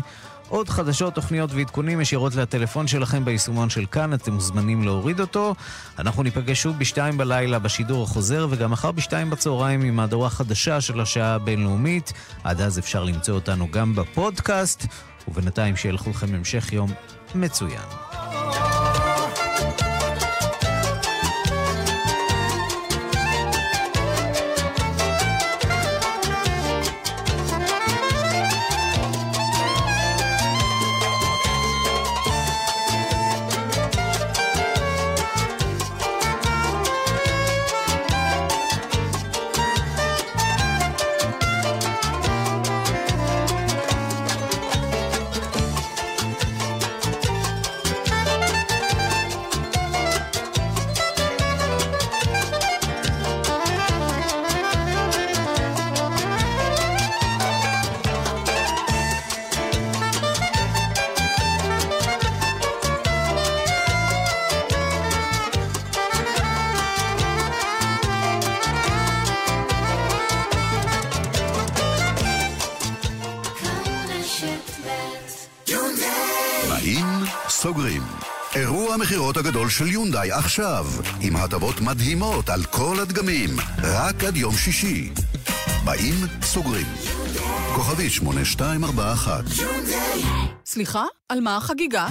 [0.52, 5.56] עוד חדשות, תוכניות ועדכונים ישירות לטלפון שלכם ביישומון של כאן, אתם מוזמנים להוריד אותו.
[5.99, 11.02] אנחנו ניפגש שוב בשתיים בלילה בשידור החוזר, וגם מחר בשתיים בצהריים עם מהדורה חדשה של
[11.02, 12.14] השעה הבינלאומית.
[12.43, 14.86] עד אז אפשר למצוא אותנו גם בפודקאסט,
[15.28, 16.91] ובינתיים שיהיה לכולכם המשך יום
[17.36, 18.11] מצוין.
[79.38, 80.86] הגדול של יונדאי עכשיו,
[81.20, 83.49] עם הטבות מדהימות על כל הדגמים,
[83.84, 85.09] רק עד יום שישי.
[85.86, 86.88] באים, סוגרים.
[87.76, 89.43] כוכבי 8241
[90.66, 91.05] סליחה?
[91.30, 92.07] על מה החגיגה?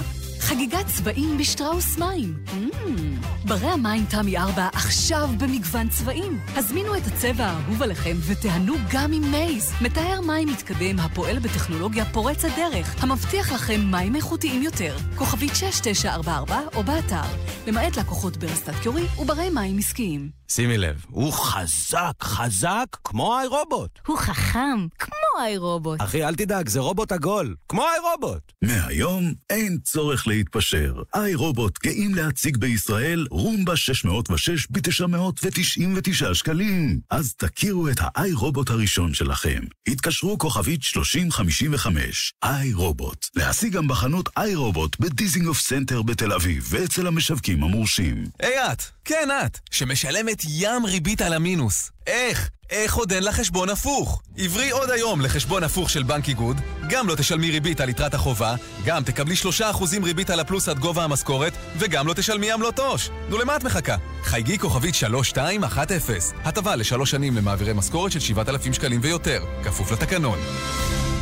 [0.51, 2.33] חגיגת צבעים בשטראוס מים.
[2.47, 3.47] Mm.
[3.47, 6.39] ברי המים תמי 4 עכשיו במגוון צבעים.
[6.55, 9.73] הזמינו את הצבע האהוב עליכם ותיהנו גם עם מייז.
[9.81, 14.97] מתאר מים מתקדם הפועל בטכנולוגיה פורצת דרך, המבטיח לכם מים איכותיים יותר.
[15.15, 17.35] כוכבית 6944 או באתר,
[17.67, 20.41] למעט לקוחות ברסטת קיורי וברי מים עסקיים.
[20.47, 23.99] שימי לב, הוא חזק, חזק כמו iRobot.
[24.07, 26.01] הוא חכם, כמו iRobot.
[26.01, 28.51] אחי, אל תדאג, זה רובוט עגול, כמו איי-רובוט.
[28.61, 30.93] מהיום אין צורך להתפשר.
[31.15, 36.99] iRobot גאים להציג בישראל Roomba 606 ב-999 שקלים.
[37.09, 39.59] אז תכירו את ה-iRobot הראשון שלכם.
[39.87, 43.25] התקשרו כוכבית 3055, iRobot.
[43.35, 48.25] להשיג גם בחנות iRobot בדיזינגוף סנטר בתל אביב ואצל המשווקים המורשים.
[48.39, 51.91] היי את, כן את, שמשלמת ים ריבית על המינוס.
[52.07, 52.49] איך?
[52.71, 54.21] איך עוד אין לה חשבון הפוך?
[54.37, 56.57] עברי עוד היום לחשבון הפוך של בנק איגוד,
[56.89, 58.55] גם לא תשלמי ריבית על יתרת החובה,
[58.85, 63.09] גם תקבלי 3% ריבית על הפלוס עד גובה המשכורת, וגם לא תשלמי עמלות עו"ש.
[63.29, 63.95] נו, למה את מחכה?
[64.23, 66.13] חייגי כוכבית 3210.
[66.43, 70.39] הטבה לשלוש שנים למעבירי משכורת של 7,000 שקלים ויותר, כפוף לתקנון.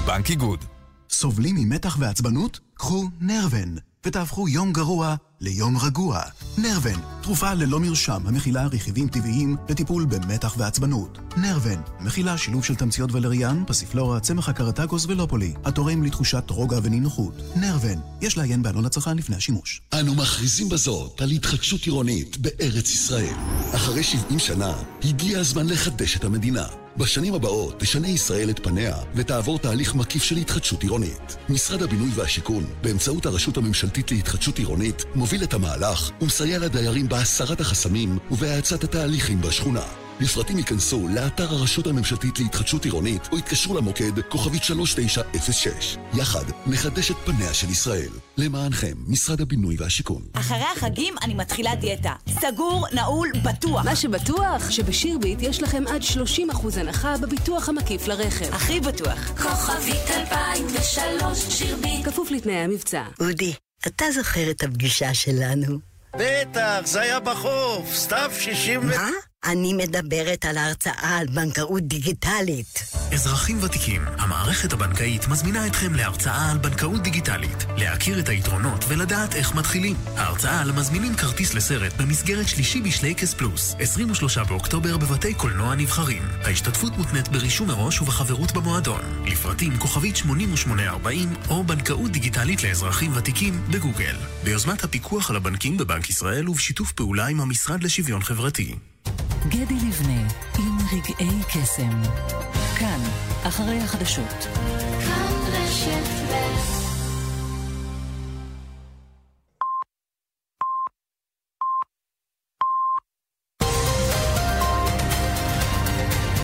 [0.06, 0.66] בנק איגוד.
[1.10, 2.60] סובלים ממתח ועצבנות?
[2.74, 3.89] קחו נרוון.
[4.06, 6.22] ותהפכו יום גרוע ליום רגוע.
[6.58, 11.18] נרוון, תרופה ללא מרשם המכילה רכיבים טבעיים לטיפול במתח ועצבנות.
[11.38, 17.34] נרוון, מכילה שילוב של תמציות ולריאן, פסיפלורה, צמח הקרטגוס ולופולי, התורם לתחושת רוגע ונינוחות.
[17.56, 19.82] נרוון, יש לעיין בעלון הצרכן לפני השימוש.
[20.00, 23.36] אנו מכריזים בזאת על התחדשות עירונית בארץ ישראל.
[23.76, 24.74] אחרי 70 שנה,
[25.04, 26.68] הגיע הזמן לחדש את המדינה.
[27.00, 31.38] בשנים הבאות תשנה ישראל את פניה ותעבור תהליך מקיף של התחדשות עירונית.
[31.50, 38.18] משרד הבינוי והשיכון, באמצעות הרשות הממשלתית להתחדשות עירונית, מוביל את המהלך ומסייע לדיירים בהסרת החסמים
[38.32, 40.09] ובהאצת התהליכים בשכונה.
[40.22, 45.98] לפרטים ייכנסו לאתר הרשות הממשלתית להתחדשות עירונית או יתקשרו למוקד כוכבית 3906.
[46.14, 48.10] יחד נחדש את פניה של ישראל.
[48.38, 50.22] למענכם, משרד הבינוי והשיכון.
[50.34, 52.14] אחרי החגים אני מתחילה דיאטה.
[52.30, 53.86] סגור, נעול, בטוח.
[53.86, 58.54] מה שבטוח, שבשירביט יש לכם עד 30% הנחה בביטוח המקיף לרכב.
[58.54, 59.32] הכי בטוח.
[59.42, 62.06] כוכבית 2003 שירביט.
[62.06, 63.04] כפוף לתנאי המבצע.
[63.20, 63.54] אודי,
[63.88, 65.80] אתה זוכר את הפגישה שלנו?
[66.16, 68.84] בטח, זה היה בחוף, סתיו 60 ו...
[68.84, 69.10] מה?
[69.46, 72.84] אני מדברת על ההרצאה על בנקאות דיגיטלית.
[73.14, 79.56] אזרחים ותיקים, המערכת הבנקאית מזמינה אתכם להרצאה על בנקאות דיגיטלית, להכיר את היתרונות ולדעת איך
[79.56, 79.96] מתחילים.
[80.16, 86.24] ההרצאה על מזמינים כרטיס לסרט במסגרת שלישי בשלייקס פלוס, 23 באוקטובר בבתי קולנוע נבחרים.
[86.44, 89.02] ההשתתפות מותנית ברישום מראש ובחברות במועדון.
[89.26, 94.16] לפרטים כוכבית 8840 או בנקאות דיגיטלית לאזרחים ותיקים בגוגל.
[94.44, 98.76] ביוזמת הפיקוח על הבנקים בבנק ישראל ובשיתוף פעולה עם המשרד לשוויון חברתי.
[99.48, 100.28] גדי לבנה,
[100.60, 102.02] עם רגעי קסם.
[102.80, 103.00] כאן,
[103.44, 104.48] אחרי החדשות.
[105.06, 106.79] כאן רשת ב'